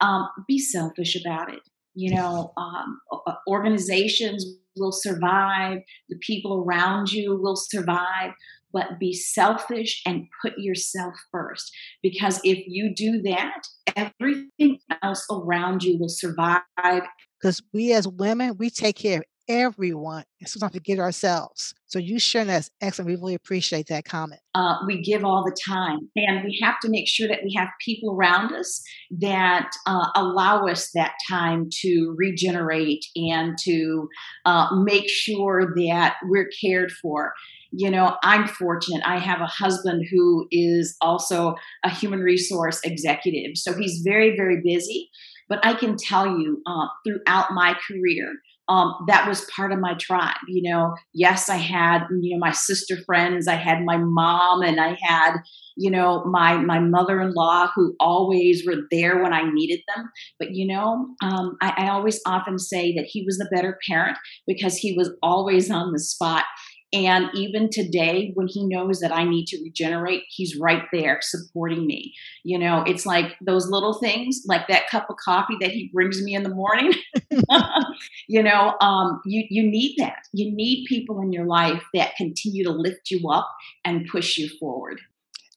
um, 0.00 0.28
be 0.46 0.58
selfish 0.58 1.20
about 1.20 1.52
it. 1.52 1.60
You 1.94 2.14
know, 2.14 2.52
um, 2.56 3.00
organizations 3.48 4.46
will 4.76 4.92
survive, 4.92 5.78
the 6.08 6.16
people 6.20 6.64
around 6.64 7.12
you 7.12 7.36
will 7.36 7.56
survive, 7.56 8.32
but 8.72 8.98
be 8.98 9.12
selfish 9.12 10.00
and 10.06 10.24
put 10.40 10.54
yourself 10.56 11.12
first. 11.30 11.70
Because 12.02 12.40
if 12.44 12.64
you 12.66 12.94
do 12.94 13.20
that, 13.22 13.62
everything 13.96 14.78
else 15.02 15.26
around 15.30 15.82
you 15.82 15.98
will 15.98 16.08
survive. 16.08 16.62
Because 17.40 17.60
we 17.74 17.92
as 17.92 18.08
women, 18.08 18.56
we 18.56 18.70
take 18.70 18.96
care 18.96 19.18
of 19.18 19.24
everyone 19.48 20.24
and 20.40 20.48
sometimes 20.48 20.74
forget 20.74 20.98
ourselves. 20.98 21.74
So 21.86 21.98
you 21.98 22.18
sharing 22.18 22.48
that 22.48 22.60
is 22.60 22.70
excellent. 22.80 23.10
We 23.10 23.16
really 23.16 23.34
appreciate 23.34 23.86
that 23.88 24.04
comment. 24.04 24.40
Uh, 24.54 24.76
we 24.86 25.02
give 25.02 25.24
all 25.24 25.44
the 25.44 25.56
time, 25.66 26.10
and 26.16 26.44
we 26.44 26.58
have 26.62 26.80
to 26.80 26.88
make 26.88 27.08
sure 27.08 27.28
that 27.28 27.40
we 27.42 27.54
have 27.54 27.68
people 27.84 28.14
around 28.14 28.52
us 28.52 28.82
that 29.10 29.70
uh, 29.86 30.08
allow 30.14 30.66
us 30.66 30.90
that 30.94 31.12
time 31.28 31.68
to 31.80 32.14
regenerate 32.16 33.04
and 33.16 33.56
to 33.64 34.08
uh, 34.44 34.68
make 34.76 35.08
sure 35.08 35.72
that 35.76 36.16
we're 36.24 36.50
cared 36.60 36.92
for 36.92 37.32
you 37.72 37.90
know, 37.90 38.16
I'm 38.22 38.46
fortunate. 38.46 39.02
I 39.04 39.18
have 39.18 39.40
a 39.40 39.46
husband 39.46 40.04
who 40.10 40.46
is 40.50 40.94
also 41.00 41.54
a 41.84 41.88
human 41.88 42.20
resource 42.20 42.80
executive. 42.84 43.56
So 43.56 43.72
he's 43.72 44.02
very, 44.04 44.36
very 44.36 44.60
busy. 44.62 45.10
But 45.48 45.64
I 45.64 45.74
can 45.74 45.96
tell 45.96 46.26
you 46.26 46.62
uh, 46.66 46.86
throughout 47.04 47.52
my 47.52 47.74
career, 47.88 48.34
um, 48.68 48.94
that 49.08 49.28
was 49.28 49.46
part 49.54 49.72
of 49.72 49.80
my 49.80 49.94
tribe. 49.94 50.36
You 50.46 50.70
know, 50.70 50.94
yes, 51.12 51.48
I 51.48 51.56
had 51.56 52.04
you 52.20 52.34
know 52.34 52.38
my 52.38 52.52
sister 52.52 52.96
friends, 53.04 53.48
I 53.48 53.56
had 53.56 53.84
my 53.84 53.96
mom, 53.96 54.62
and 54.62 54.80
I 54.80 54.96
had 55.02 55.38
you 55.76 55.90
know 55.90 56.24
my 56.24 56.56
my 56.56 56.78
mother-in-law 56.78 57.70
who 57.74 57.94
always 57.98 58.64
were 58.66 58.82
there 58.90 59.22
when 59.22 59.32
I 59.32 59.42
needed 59.50 59.80
them. 59.94 60.10
But 60.38 60.52
you 60.52 60.66
know, 60.66 61.08
um, 61.22 61.56
I, 61.60 61.74
I 61.76 61.88
always 61.90 62.20
often 62.26 62.58
say 62.58 62.94
that 62.94 63.06
he 63.06 63.24
was 63.24 63.38
the 63.38 63.50
better 63.52 63.78
parent 63.88 64.16
because 64.46 64.76
he 64.76 64.94
was 64.96 65.10
always 65.22 65.70
on 65.70 65.92
the 65.92 66.00
spot. 66.00 66.44
And 66.94 67.30
even 67.34 67.70
today, 67.70 68.32
when 68.34 68.48
he 68.48 68.66
knows 68.66 69.00
that 69.00 69.12
I 69.12 69.24
need 69.24 69.46
to 69.46 69.62
regenerate, 69.62 70.24
he's 70.28 70.58
right 70.58 70.82
there 70.92 71.20
supporting 71.22 71.86
me. 71.86 72.12
You 72.44 72.58
know, 72.58 72.82
it's 72.86 73.06
like 73.06 73.34
those 73.40 73.66
little 73.68 73.94
things, 73.94 74.42
like 74.46 74.68
that 74.68 74.90
cup 74.90 75.08
of 75.08 75.16
coffee 75.16 75.56
that 75.60 75.70
he 75.70 75.90
brings 75.92 76.22
me 76.22 76.34
in 76.34 76.42
the 76.42 76.50
morning. 76.50 76.92
you 78.28 78.42
know, 78.42 78.74
um, 78.82 79.22
you 79.24 79.44
you 79.48 79.62
need 79.62 79.96
that. 79.98 80.18
You 80.34 80.54
need 80.54 80.84
people 80.86 81.22
in 81.22 81.32
your 81.32 81.46
life 81.46 81.82
that 81.94 82.14
continue 82.16 82.62
to 82.64 82.72
lift 82.72 83.10
you 83.10 83.26
up 83.30 83.48
and 83.86 84.06
push 84.10 84.36
you 84.36 84.50
forward. 84.60 85.00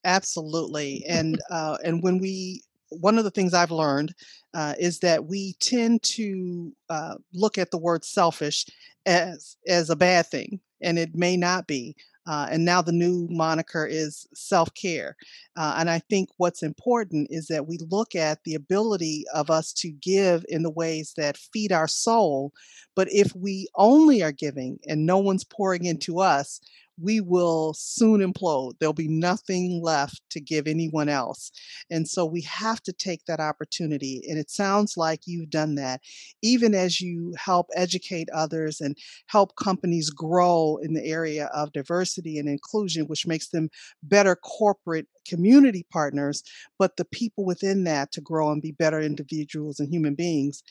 Absolutely, 0.04 1.04
and 1.06 1.38
uh, 1.50 1.76
and 1.84 2.02
when 2.02 2.18
we 2.18 2.62
one 2.88 3.18
of 3.18 3.24
the 3.24 3.30
things 3.30 3.52
I've 3.52 3.70
learned 3.70 4.14
uh, 4.54 4.74
is 4.78 5.00
that 5.00 5.26
we 5.26 5.54
tend 5.60 6.02
to 6.04 6.72
uh, 6.88 7.16
look 7.34 7.58
at 7.58 7.70
the 7.70 7.78
word 7.78 8.06
selfish 8.06 8.64
as 9.04 9.56
as 9.68 9.90
a 9.90 9.96
bad 9.96 10.26
thing 10.26 10.60
and 10.82 10.98
it 10.98 11.14
may 11.14 11.36
not 11.36 11.66
be. 11.66 11.96
Uh, 12.26 12.48
and 12.50 12.64
now 12.64 12.82
the 12.82 12.92
new 12.92 13.28
moniker 13.30 13.86
is 13.86 14.26
self 14.34 14.72
care. 14.74 15.16
Uh, 15.56 15.76
and 15.78 15.88
I 15.88 16.00
think 16.10 16.28
what's 16.38 16.62
important 16.62 17.28
is 17.30 17.46
that 17.46 17.68
we 17.68 17.78
look 17.88 18.16
at 18.16 18.42
the 18.44 18.56
ability 18.56 19.24
of 19.32 19.48
us 19.48 19.72
to 19.74 19.90
give 19.90 20.44
in 20.48 20.62
the 20.62 20.70
ways 20.70 21.14
that 21.16 21.36
feed 21.36 21.70
our 21.70 21.86
soul. 21.86 22.52
But 22.96 23.08
if 23.12 23.34
we 23.36 23.68
only 23.76 24.22
are 24.22 24.32
giving 24.32 24.80
and 24.88 25.06
no 25.06 25.18
one's 25.18 25.44
pouring 25.44 25.84
into 25.84 26.18
us, 26.18 26.60
we 27.00 27.20
will 27.20 27.74
soon 27.74 28.20
implode. 28.20 28.72
There'll 28.78 28.92
be 28.92 29.08
nothing 29.08 29.80
left 29.82 30.22
to 30.30 30.40
give 30.40 30.66
anyone 30.66 31.08
else. 31.08 31.50
And 31.90 32.08
so 32.08 32.24
we 32.24 32.42
have 32.42 32.82
to 32.84 32.92
take 32.92 33.24
that 33.26 33.40
opportunity. 33.40 34.22
And 34.28 34.38
it 34.38 34.50
sounds 34.50 34.96
like 34.96 35.20
you've 35.26 35.50
done 35.50 35.74
that, 35.76 36.00
even 36.42 36.74
as 36.74 37.00
you 37.00 37.34
help 37.36 37.68
educate 37.74 38.28
others 38.30 38.80
and 38.80 38.96
help 39.26 39.56
companies 39.56 40.10
grow 40.10 40.78
in 40.82 40.94
the 40.94 41.04
area 41.04 41.46
of 41.54 41.72
diversity 41.72 42.38
and 42.38 42.48
inclusion, 42.48 43.06
which 43.06 43.26
makes 43.26 43.48
them 43.48 43.68
better 44.02 44.36
corporate 44.36 45.06
community 45.28 45.84
partners, 45.90 46.42
but 46.78 46.96
the 46.96 47.04
people 47.04 47.44
within 47.44 47.84
that 47.84 48.12
to 48.12 48.20
grow 48.20 48.50
and 48.50 48.62
be 48.62 48.72
better 48.72 49.00
individuals 49.00 49.80
and 49.80 49.92
human 49.92 50.14
beings 50.14 50.62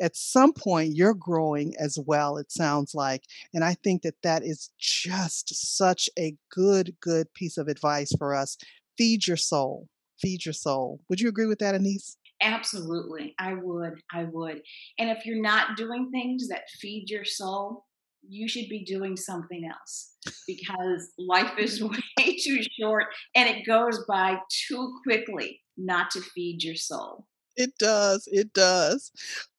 at 0.00 0.16
some 0.16 0.52
point 0.52 0.94
you're 0.94 1.14
growing 1.14 1.74
as 1.78 1.98
well 2.06 2.36
it 2.36 2.50
sounds 2.50 2.94
like 2.94 3.22
and 3.54 3.64
i 3.64 3.74
think 3.74 4.02
that 4.02 4.20
that 4.22 4.42
is 4.42 4.70
just 4.78 5.76
such 5.76 6.08
a 6.18 6.34
good 6.50 6.96
good 7.00 7.32
piece 7.34 7.56
of 7.56 7.68
advice 7.68 8.12
for 8.18 8.34
us. 8.34 8.56
Feed 8.98 9.26
your 9.26 9.36
soul. 9.36 9.88
Feed 10.20 10.44
your 10.44 10.54
soul. 10.54 11.00
Would 11.08 11.20
you 11.20 11.28
agree 11.28 11.46
with 11.46 11.58
that 11.60 11.74
anise? 11.74 12.16
Absolutely 12.42 13.34
i 13.38 13.54
would 13.54 13.94
i 14.12 14.24
would 14.24 14.60
and 14.98 15.08
if 15.08 15.24
you're 15.24 15.40
not 15.40 15.74
doing 15.74 16.10
things 16.10 16.48
that 16.48 16.68
feed 16.78 17.08
your 17.08 17.24
soul 17.24 17.86
you 18.28 18.46
should 18.46 18.68
be 18.68 18.84
doing 18.84 19.16
something 19.16 19.64
else 19.64 20.16
because 20.46 21.12
life 21.18 21.52
is 21.58 21.82
way 21.82 22.36
too 22.44 22.60
short 22.78 23.06
and 23.34 23.48
it 23.48 23.64
goes 23.64 24.04
by 24.06 24.36
too 24.68 24.98
quickly 25.02 25.62
not 25.78 26.10
to 26.10 26.20
feed 26.34 26.62
your 26.62 26.74
soul 26.74 27.26
it 27.56 27.76
does. 27.78 28.28
It 28.30 28.52
does. 28.52 29.12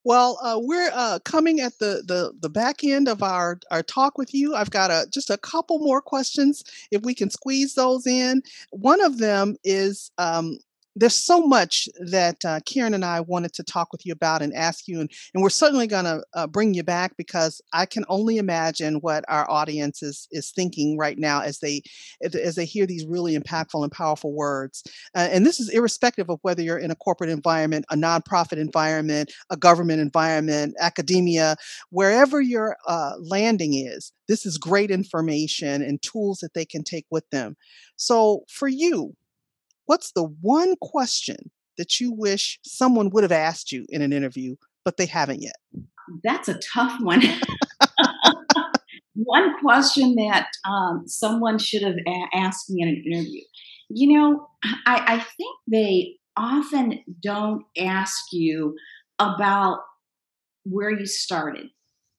Well, 0.03 0.39
uh, 0.41 0.57
we're 0.62 0.89
uh, 0.93 1.19
coming 1.25 1.60
at 1.60 1.77
the, 1.79 2.01
the 2.07 2.31
the 2.39 2.49
back 2.49 2.83
end 2.83 3.10
of 3.10 3.21
our 3.21 3.60
our 3.71 3.83
talk 3.83 4.17
with 4.17 4.33
you. 4.33 4.55
I've 4.55 4.71
got 4.71 4.89
a 4.89 5.05
just 5.12 5.29
a 5.29 5.38
couple 5.38 5.79
more 5.79 6.01
questions 6.01 6.63
if 6.91 7.01
we 7.03 7.13
can 7.13 7.29
squeeze 7.29 7.73
those 7.73 8.07
in. 8.07 8.41
One 8.71 9.03
of 9.03 9.17
them 9.17 9.57
is 9.65 10.12
um, 10.17 10.60
there's 10.97 11.23
so 11.23 11.41
much 11.41 11.88
that 12.10 12.43
uh, 12.43 12.60
Karen 12.65 12.95
and 12.95 13.05
I 13.05 13.21
wanted 13.21 13.53
to 13.53 13.63
talk 13.63 13.91
with 13.91 14.05
you 14.05 14.13
about 14.13 14.41
and 14.41 14.53
ask 14.53 14.88
you, 14.88 14.99
and, 14.99 15.12
and 15.33 15.43
we're 15.43 15.49
certainly 15.49 15.86
going 15.86 16.05
to 16.05 16.23
uh, 16.33 16.47
bring 16.47 16.73
you 16.73 16.83
back 16.83 17.15
because 17.17 17.62
I 17.71 17.86
can 17.86 18.03
only 18.10 18.38
imagine 18.38 18.95
what 18.95 19.23
our 19.27 19.49
audience 19.49 20.01
is 20.01 20.27
is 20.31 20.51
thinking 20.51 20.97
right 20.97 21.17
now 21.17 21.41
as 21.41 21.60
they 21.60 21.83
as 22.21 22.55
they 22.55 22.65
hear 22.65 22.88
these 22.88 23.05
really 23.05 23.38
impactful 23.38 23.83
and 23.83 23.91
powerful 23.91 24.33
words. 24.33 24.83
Uh, 25.15 25.29
and 25.31 25.45
this 25.45 25.60
is 25.60 25.69
irrespective 25.69 26.29
of 26.29 26.39
whether 26.41 26.63
you're 26.63 26.79
in 26.79 26.91
a 26.91 26.95
corporate 26.95 27.29
environment, 27.29 27.86
a 27.91 27.95
nonprofit 27.95 28.57
environment, 28.57 29.31
a 29.51 29.57
government 29.57 30.01
environment, 30.01 30.73
academia, 30.79 31.55
wherever 31.91 32.41
your 32.41 32.75
uh, 32.88 33.13
landing 33.19 33.75
is. 33.75 34.12
This 34.27 34.45
is 34.45 34.57
great 34.57 34.91
information 34.91 35.81
and 35.81 36.01
tools 36.01 36.39
that 36.39 36.53
they 36.53 36.65
can 36.65 36.83
take 36.83 37.05
with 37.12 37.29
them. 37.29 37.55
So 37.95 38.43
for 38.49 38.67
you, 38.67 39.15
What's 39.88 40.12
the 40.12 40.26
one 40.41 40.76
question 40.82 41.50
that 41.78 42.00
you 42.00 42.12
wish 42.12 42.60
someone 42.63 43.10
would 43.12 43.23
have 43.23 43.32
asked 43.32 43.71
you 43.71 43.86
in 43.89 44.02
an 44.02 44.12
interview, 44.12 44.58
but 44.84 44.97
they 44.97 45.06
haven't 45.06 45.41
yet? 45.41 45.56
That's 46.23 46.50
a 46.50 46.60
tough 46.60 47.00
one. 47.00 47.21
one 49.13 49.58
question 49.60 50.15
that 50.15 50.50
um, 50.67 51.04
someone 51.08 51.58
should 51.58 51.84
have 51.84 51.95
a- 52.06 52.36
asked 52.36 52.69
me 52.69 52.82
in 52.82 52.89
an 52.89 53.04
interview. 53.06 53.41
You 53.89 54.17
know, 54.17 54.47
I, 54.86 55.04
I 55.08 55.19
think 55.19 55.56
they 55.71 56.15
often 56.36 57.00
don't 57.23 57.63
ask 57.80 58.17
you 58.34 58.76
about 59.19 59.80
where 60.65 60.91
you 60.91 61.06
started. 61.06 61.67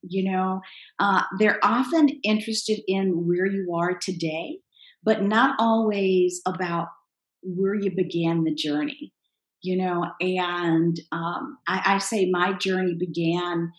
You 0.03 0.31
know, 0.31 0.61
uh, 0.99 1.23
they're 1.39 1.59
often 1.63 2.09
interested 2.25 2.81
in 2.89 3.27
where 3.29 3.45
you 3.47 3.75
are 3.75 3.99
today, 3.99 4.61
but 5.03 5.23
not 5.23 5.57
always 5.59 6.41
about 6.47 6.89
where 7.43 7.75
you 7.75 7.91
began 7.95 8.45
the 8.45 8.55
journey 8.55 9.13
you 9.63 9.77
know 9.77 10.07
and 10.21 11.01
um, 11.13 11.59
I, 11.67 11.83
I, 11.95 11.99
say 11.99 12.31
my 12.31 12.53
journey 12.53 12.95
began 12.99 13.73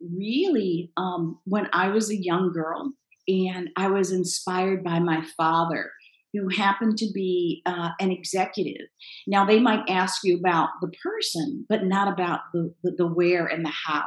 really 0.00 0.92
um, 0.96 1.38
when 1.44 1.68
i 1.72 1.88
was 1.88 2.10
a 2.10 2.16
young 2.16 2.52
girl 2.52 2.92
and 3.28 3.70
i 3.76 3.88
was 3.88 4.12
inspired 4.12 4.84
by 4.84 4.98
my 4.98 5.24
father 5.36 5.90
who 6.32 6.48
happened 6.48 6.96
to 6.98 7.10
be 7.12 7.62
uh, 7.66 7.90
an 7.98 8.10
executive. 8.10 8.86
Now 9.26 9.44
they 9.44 9.58
might 9.58 9.88
ask 9.88 10.20
you 10.22 10.38
about 10.38 10.68
the 10.80 10.92
person 11.02 11.66
but 11.68 11.84
not 11.84 12.12
about 12.12 12.40
the, 12.52 12.72
the, 12.82 12.92
the 12.98 13.06
where 13.06 13.46
and 13.46 13.64
the 13.64 13.72
how. 13.86 14.04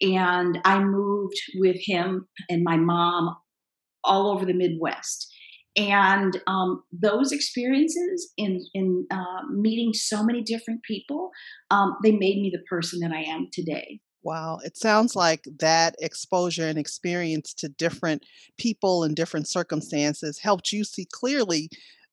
And 0.00 0.58
i 0.64 0.82
moved 0.82 1.40
with 1.56 1.76
him 1.80 2.26
and 2.48 2.64
my 2.64 2.76
mom 2.76 3.36
all 4.04 4.32
over 4.32 4.44
the 4.44 4.52
midwest 4.52 5.31
and 5.76 6.40
um, 6.46 6.82
those 6.92 7.32
experiences 7.32 8.32
in 8.36 8.64
in 8.74 9.06
uh, 9.10 9.46
meeting 9.50 9.92
so 9.92 10.22
many 10.22 10.42
different 10.42 10.82
people 10.82 11.30
um, 11.70 11.96
they 12.02 12.12
made 12.12 12.40
me 12.40 12.50
the 12.52 12.62
person 12.68 13.00
that 13.00 13.12
i 13.12 13.22
am 13.22 13.48
today 13.52 14.00
Wow, 14.24 14.60
it 14.64 14.76
sounds 14.76 15.16
like 15.16 15.48
that 15.58 15.96
exposure 15.98 16.68
and 16.68 16.78
experience 16.78 17.52
to 17.54 17.68
different 17.68 18.24
people 18.56 19.02
and 19.02 19.16
different 19.16 19.48
circumstances 19.48 20.38
helped 20.38 20.70
you 20.70 20.84
see 20.84 21.06
clearly 21.10 21.68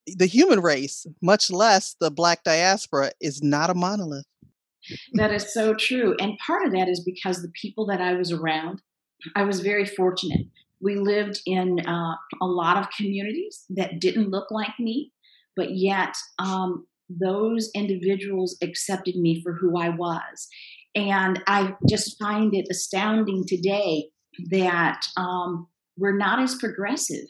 the 0.07 0.25
human 0.25 0.61
race, 0.61 1.05
much 1.21 1.51
less 1.51 1.95
the 1.99 2.09
Black 2.09 2.43
diaspora, 2.43 3.11
is 3.21 3.43
not 3.43 3.69
a 3.69 3.75
monolith. 3.75 4.25
that 5.13 5.31
is 5.31 5.53
so 5.53 5.75
true. 5.75 6.15
And 6.19 6.37
part 6.45 6.65
of 6.65 6.71
that 6.73 6.87
is 6.87 7.03
because 7.03 7.41
the 7.41 7.51
people 7.61 7.85
that 7.87 8.01
I 8.01 8.13
was 8.13 8.31
around, 8.31 8.81
I 9.35 9.43
was 9.43 9.59
very 9.59 9.85
fortunate 9.85 10.47
we 10.81 10.95
lived 10.95 11.41
in 11.45 11.79
uh, 11.85 12.15
a 12.41 12.45
lot 12.45 12.77
of 12.77 12.89
communities 12.95 13.65
that 13.69 13.99
didn't 13.99 14.29
look 14.29 14.49
like 14.51 14.79
me, 14.79 15.11
but 15.55 15.75
yet 15.75 16.15
um, 16.39 16.87
those 17.09 17.69
individuals 17.75 18.57
accepted 18.61 19.15
me 19.15 19.41
for 19.41 19.53
who 19.53 19.77
I 19.77 19.89
was. 19.89 20.47
And 20.95 21.41
I 21.47 21.75
just 21.87 22.17
find 22.19 22.53
it 22.53 22.67
astounding 22.69 23.45
today 23.47 24.09
that 24.49 25.01
um, 25.17 25.67
we're 25.97 26.17
not 26.17 26.39
as 26.39 26.55
progressive 26.55 27.25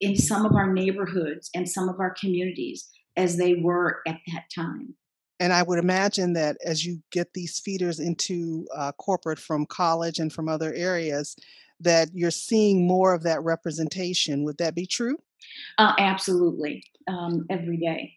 in 0.00 0.16
some 0.16 0.44
of 0.44 0.54
our 0.54 0.72
neighborhoods 0.72 1.50
and 1.54 1.68
some 1.68 1.88
of 1.88 1.98
our 2.00 2.14
communities 2.20 2.88
as 3.16 3.38
they 3.38 3.54
were 3.54 4.02
at 4.06 4.18
that 4.32 4.44
time. 4.54 4.94
And 5.38 5.52
I 5.52 5.62
would 5.62 5.78
imagine 5.78 6.32
that 6.34 6.56
as 6.64 6.84
you 6.84 7.02
get 7.12 7.34
these 7.34 7.58
feeders 7.58 8.00
into 8.00 8.66
uh, 8.74 8.92
corporate 8.92 9.38
from 9.38 9.66
college 9.66 10.18
and 10.18 10.32
from 10.32 10.48
other 10.48 10.72
areas, 10.74 11.36
that 11.80 12.10
you're 12.14 12.30
seeing 12.30 12.86
more 12.86 13.14
of 13.14 13.22
that 13.24 13.42
representation. 13.42 14.44
Would 14.44 14.58
that 14.58 14.74
be 14.74 14.86
true? 14.86 15.18
Uh, 15.78 15.94
absolutely, 15.98 16.84
um, 17.08 17.46
every 17.50 17.76
day. 17.76 18.14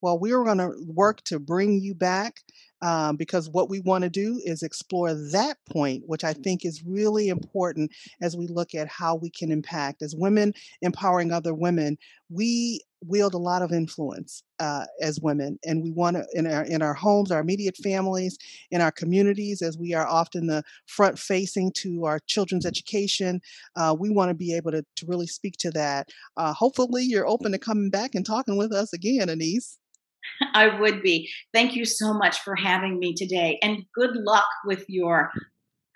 Well, 0.00 0.18
we're 0.18 0.44
going 0.44 0.58
to 0.58 0.72
work 0.86 1.22
to 1.24 1.40
bring 1.40 1.80
you 1.80 1.94
back 1.94 2.40
um, 2.82 3.16
because 3.16 3.50
what 3.50 3.68
we 3.68 3.80
want 3.80 4.04
to 4.04 4.10
do 4.10 4.40
is 4.44 4.62
explore 4.62 5.12
that 5.32 5.56
point, 5.68 6.04
which 6.06 6.22
I 6.22 6.32
think 6.32 6.64
is 6.64 6.84
really 6.84 7.28
important 7.28 7.90
as 8.20 8.36
we 8.36 8.46
look 8.46 8.74
at 8.74 8.88
how 8.88 9.16
we 9.16 9.30
can 9.30 9.50
impact. 9.50 10.02
As 10.02 10.14
women 10.14 10.54
empowering 10.82 11.32
other 11.32 11.52
women, 11.54 11.98
we 12.30 12.80
wield 13.06 13.34
a 13.34 13.38
lot 13.38 13.62
of 13.62 13.72
influence 13.72 14.42
uh, 14.58 14.84
as 15.00 15.20
women, 15.20 15.58
and 15.64 15.82
we 15.82 15.90
want 15.90 16.16
to 16.16 16.26
in 16.32 16.46
our 16.46 16.64
in 16.64 16.82
our 16.82 16.94
homes, 16.94 17.30
our 17.30 17.40
immediate 17.40 17.76
families, 17.76 18.36
in 18.70 18.80
our 18.80 18.90
communities, 18.90 19.62
as 19.62 19.78
we 19.78 19.94
are 19.94 20.06
often 20.06 20.46
the 20.46 20.62
front 20.86 21.18
facing 21.18 21.72
to 21.72 22.04
our 22.04 22.18
children's 22.26 22.66
education. 22.66 23.40
Uh, 23.76 23.94
we 23.98 24.10
want 24.10 24.30
to 24.30 24.34
be 24.34 24.54
able 24.54 24.72
to 24.72 24.84
to 24.96 25.06
really 25.06 25.26
speak 25.26 25.54
to 25.58 25.70
that. 25.70 26.08
Uh, 26.36 26.52
hopefully, 26.52 27.04
you're 27.04 27.28
open 27.28 27.52
to 27.52 27.58
coming 27.58 27.90
back 27.90 28.14
and 28.14 28.26
talking 28.26 28.56
with 28.56 28.72
us 28.72 28.92
again, 28.92 29.28
Anise. 29.28 29.78
I 30.54 30.78
would 30.80 31.02
be. 31.02 31.30
Thank 31.54 31.74
you 31.74 31.84
so 31.84 32.12
much 32.12 32.40
for 32.40 32.54
having 32.56 32.98
me 32.98 33.14
today, 33.14 33.58
and 33.62 33.84
good 33.94 34.16
luck 34.16 34.48
with 34.64 34.84
your 34.88 35.30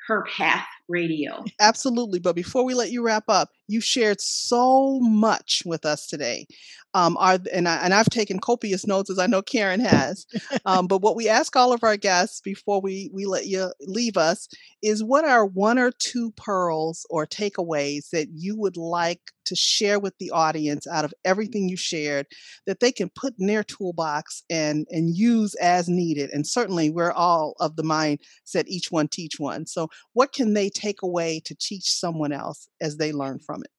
Her 0.07 0.25
Path 0.37 0.67
Radio. 0.89 1.45
Absolutely. 1.61 2.19
But 2.19 2.37
before 2.37 2.65
we 2.65 2.75
let 2.75 2.91
you 2.91 3.05
wrap 3.05 3.25
up, 3.29 3.51
you 3.69 3.81
shared 3.81 4.21
so 4.21 5.01
much 5.01 5.63
with 5.65 5.85
us 5.87 6.07
today. 6.07 6.47
Um, 6.95 7.17
are, 7.19 7.39
and, 7.51 7.67
I, 7.67 7.77
and 7.77 7.95
I've 7.95 8.11
taken 8.11 8.39
copious 8.39 8.87
notes 8.87 9.09
as 9.09 9.19
I 9.19 9.27
know 9.27 9.41
Karen 9.41 9.81
has. 9.81 10.27
Um, 10.67 10.87
but 10.87 11.01
what 11.01 11.17
we 11.17 11.27
ask 11.27 11.57
all 11.57 11.73
of 11.73 11.83
our 11.83 11.97
guests 11.97 12.43
before 12.43 12.83
we, 12.83 13.11
we 13.15 13.25
let 13.25 13.47
you 13.47 13.73
leave 13.81 14.19
us 14.19 14.47
is 14.83 15.03
what 15.03 15.25
are 15.25 15.47
one 15.47 15.79
or 15.79 15.91
two 15.91 16.33
pearls 16.33 17.07
or 17.09 17.27
takeaways 17.27 18.11
that 18.11 18.29
you 18.35 18.59
would 18.59 18.77
like 18.77 19.21
to 19.47 19.57
share 19.57 19.99
with 19.99 20.15
the 20.19 20.31
audience 20.31 20.87
out 20.87 21.05
of 21.05 21.15
everything 21.25 21.69
you 21.69 21.77
shared 21.77 22.27
that 22.67 22.81
they 22.81 22.93
can 22.93 23.11
put 23.15 23.35
in 23.39 23.47
their 23.47 23.65
toolbox 23.65 24.43
and, 24.51 24.87
and 24.91 25.17
use 25.17 25.55
as 25.57 25.89
needed? 25.89 26.31
And 26.31 26.47
certainly 26.47 26.91
we're 26.91 27.13
all 27.13 27.55
of 27.59 27.77
the 27.77 27.83
mindset 27.83 28.67
each 28.67 28.93
one 28.93 29.09
teach 29.09 29.41
one. 29.41 29.67
So 29.67 29.89
what 30.13 30.33
can 30.33 30.53
they 30.53 30.69
take 30.75 31.03
away 31.03 31.41
to 31.45 31.55
teach 31.55 31.91
someone 31.91 32.33
else 32.33 32.69
as 32.81 32.97
they 32.97 33.13
learn 33.13 33.39
from 33.39 33.63
it? 33.63 33.71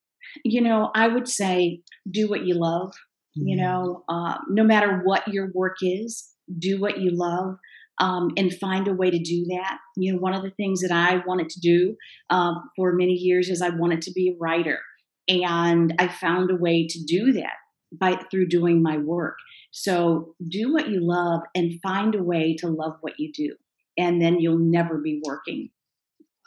You 0.43 0.61
know, 0.61 0.91
I 0.95 1.07
would 1.07 1.27
say 1.27 1.81
do 2.09 2.29
what 2.29 2.45
you 2.45 2.55
love. 2.55 2.93
Mm-hmm. 3.37 3.47
You 3.47 3.57
know, 3.57 4.03
uh, 4.07 4.37
no 4.49 4.63
matter 4.63 5.01
what 5.03 5.27
your 5.27 5.51
work 5.53 5.77
is, 5.81 6.29
do 6.57 6.79
what 6.79 6.99
you 6.99 7.11
love. 7.13 7.57
Um, 7.99 8.31
and 8.37 8.51
find 8.51 8.87
a 8.87 8.93
way 8.93 9.11
to 9.11 9.19
do 9.19 9.45
that. 9.49 9.77
You 9.97 10.13
know, 10.13 10.19
one 10.19 10.33
of 10.33 10.41
the 10.41 10.49
things 10.49 10.81
that 10.81 10.91
I 10.91 11.21
wanted 11.27 11.47
to 11.49 11.59
do 11.59 11.95
um, 12.31 12.71
for 12.75 12.93
many 12.93 13.13
years 13.13 13.49
is 13.49 13.61
I 13.61 13.69
wanted 13.69 14.01
to 14.01 14.11
be 14.11 14.29
a 14.29 14.37
writer, 14.39 14.79
and 15.27 15.93
I 15.99 16.07
found 16.07 16.49
a 16.49 16.55
way 16.55 16.87
to 16.87 17.03
do 17.05 17.33
that 17.33 17.53
by 17.91 18.19
through 18.31 18.47
doing 18.47 18.81
my 18.81 18.97
work. 18.97 19.35
So 19.69 20.33
do 20.49 20.73
what 20.73 20.89
you 20.89 21.01
love 21.01 21.41
and 21.53 21.79
find 21.83 22.15
a 22.15 22.23
way 22.23 22.55
to 22.61 22.67
love 22.67 22.93
what 23.01 23.19
you 23.19 23.31
do, 23.31 23.55
and 23.95 24.19
then 24.19 24.39
you'll 24.39 24.57
never 24.57 24.97
be 24.97 25.21
working. 25.23 25.69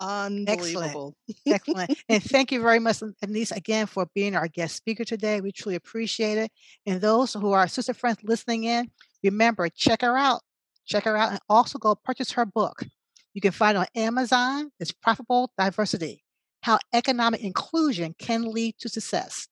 Unbelievable. 0.01 1.17
Excellent. 1.29 1.37
Excellent. 1.47 1.99
and 2.09 2.23
thank 2.23 2.53
you 2.53 2.61
very 2.61 2.79
much, 2.79 3.03
Anise, 3.23 3.53
again 3.53 3.87
for 3.87 4.07
being 4.15 4.37
our 4.37 4.49
guest 4.49 4.77
speaker 4.77 5.05
today. 5.05 5.41
We 5.41 5.53
truly 5.53 5.77
appreciate 5.77 6.39
it. 6.39 6.51
And 6.87 7.01
those 7.01 7.33
who 7.35 7.53
are 7.53 7.67
sister 7.69 7.95
friends 7.95 8.19
listening 8.23 8.65
in, 8.65 8.91
remember, 9.23 9.69
check 9.69 10.03
her 10.03 10.17
out. 10.17 10.43
Check 10.87 11.05
her 11.05 11.17
out 11.17 11.31
and 11.31 11.41
also 11.49 11.79
go 11.79 11.95
purchase 11.95 12.33
her 12.33 12.47
book. 12.47 12.85
You 13.35 13.41
can 13.41 13.53
find 13.53 13.77
it 13.77 13.81
on 13.81 13.87
Amazon. 13.95 14.71
It's 14.81 14.93
Profitable 14.93 15.51
Diversity 15.59 16.25
How 16.63 16.79
Economic 16.93 17.43
Inclusion 17.43 18.15
Can 18.19 18.43
Lead 18.43 18.77
to 18.81 18.89
Success. 18.89 19.49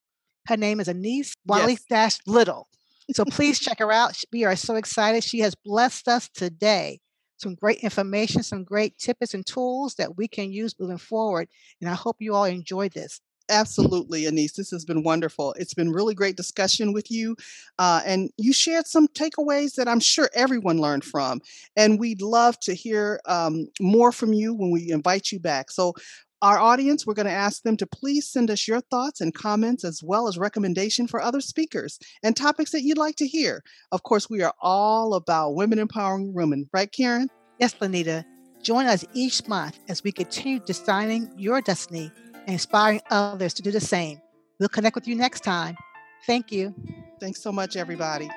Her 0.46 0.56
name 0.56 0.78
is 0.78 0.88
Anise 0.88 1.34
Wiley 1.46 1.78
Dash 1.88 2.18
Little. 2.26 2.68
So 3.12 3.24
please 3.30 3.58
check 3.58 3.78
her 3.80 3.92
out. 3.92 4.16
We 4.32 4.44
are 4.44 4.56
so 4.56 4.76
excited. 4.76 5.24
She 5.24 5.40
has 5.40 5.54
blessed 5.54 6.08
us 6.08 6.28
today 6.34 7.00
some 7.36 7.54
great 7.54 7.78
information, 7.78 8.42
some 8.42 8.64
great 8.64 8.98
tips 8.98 9.34
and 9.34 9.46
tools 9.46 9.94
that 9.94 10.16
we 10.16 10.28
can 10.28 10.52
use 10.52 10.74
moving 10.78 10.98
forward. 10.98 11.48
And 11.80 11.90
I 11.90 11.94
hope 11.94 12.16
you 12.20 12.34
all 12.34 12.44
enjoyed 12.44 12.92
this. 12.92 13.20
Absolutely, 13.50 14.26
Anise. 14.26 14.52
This 14.52 14.70
has 14.70 14.86
been 14.86 15.02
wonderful. 15.02 15.52
It's 15.58 15.74
been 15.74 15.92
really 15.92 16.14
great 16.14 16.34
discussion 16.36 16.94
with 16.94 17.10
you. 17.10 17.36
Uh, 17.78 18.00
and 18.06 18.30
you 18.38 18.54
shared 18.54 18.86
some 18.86 19.06
takeaways 19.08 19.74
that 19.74 19.86
I'm 19.86 20.00
sure 20.00 20.30
everyone 20.34 20.78
learned 20.78 21.04
from. 21.04 21.42
And 21.76 22.00
we'd 22.00 22.22
love 22.22 22.58
to 22.60 22.72
hear 22.72 23.20
um, 23.26 23.66
more 23.80 24.12
from 24.12 24.32
you 24.32 24.54
when 24.54 24.70
we 24.70 24.90
invite 24.90 25.30
you 25.30 25.40
back. 25.40 25.70
So 25.70 25.92
our 26.42 26.58
audience, 26.58 27.06
we're 27.06 27.14
going 27.14 27.26
to 27.26 27.32
ask 27.32 27.62
them 27.62 27.76
to 27.78 27.86
please 27.86 28.28
send 28.28 28.50
us 28.50 28.68
your 28.68 28.80
thoughts 28.80 29.20
and 29.20 29.34
comments 29.34 29.84
as 29.84 30.02
well 30.02 30.28
as 30.28 30.36
recommendation 30.36 31.06
for 31.06 31.22
other 31.22 31.40
speakers 31.40 31.98
and 32.22 32.36
topics 32.36 32.70
that 32.72 32.82
you'd 32.82 32.98
like 32.98 33.16
to 33.16 33.26
hear. 33.26 33.62
Of 33.92 34.02
course, 34.02 34.28
we 34.28 34.42
are 34.42 34.54
all 34.60 35.14
about 35.14 35.54
women 35.54 35.78
empowering 35.78 36.34
women, 36.34 36.68
right, 36.72 36.90
Karen? 36.90 37.28
Yes, 37.58 37.74
Lanita. 37.74 38.24
Join 38.62 38.86
us 38.86 39.04
each 39.14 39.46
month 39.46 39.78
as 39.88 40.02
we 40.02 40.12
continue 40.12 40.58
designing 40.60 41.30
your 41.36 41.60
destiny 41.60 42.10
and 42.32 42.50
inspiring 42.50 43.00
others 43.10 43.54
to 43.54 43.62
do 43.62 43.70
the 43.70 43.80
same. 43.80 44.20
We'll 44.58 44.68
connect 44.68 44.94
with 44.94 45.08
you 45.08 45.14
next 45.14 45.40
time. 45.40 45.76
Thank 46.26 46.52
you. 46.52 46.74
Thanks 47.20 47.42
so 47.42 47.52
much, 47.52 47.76
everybody. 47.76 48.28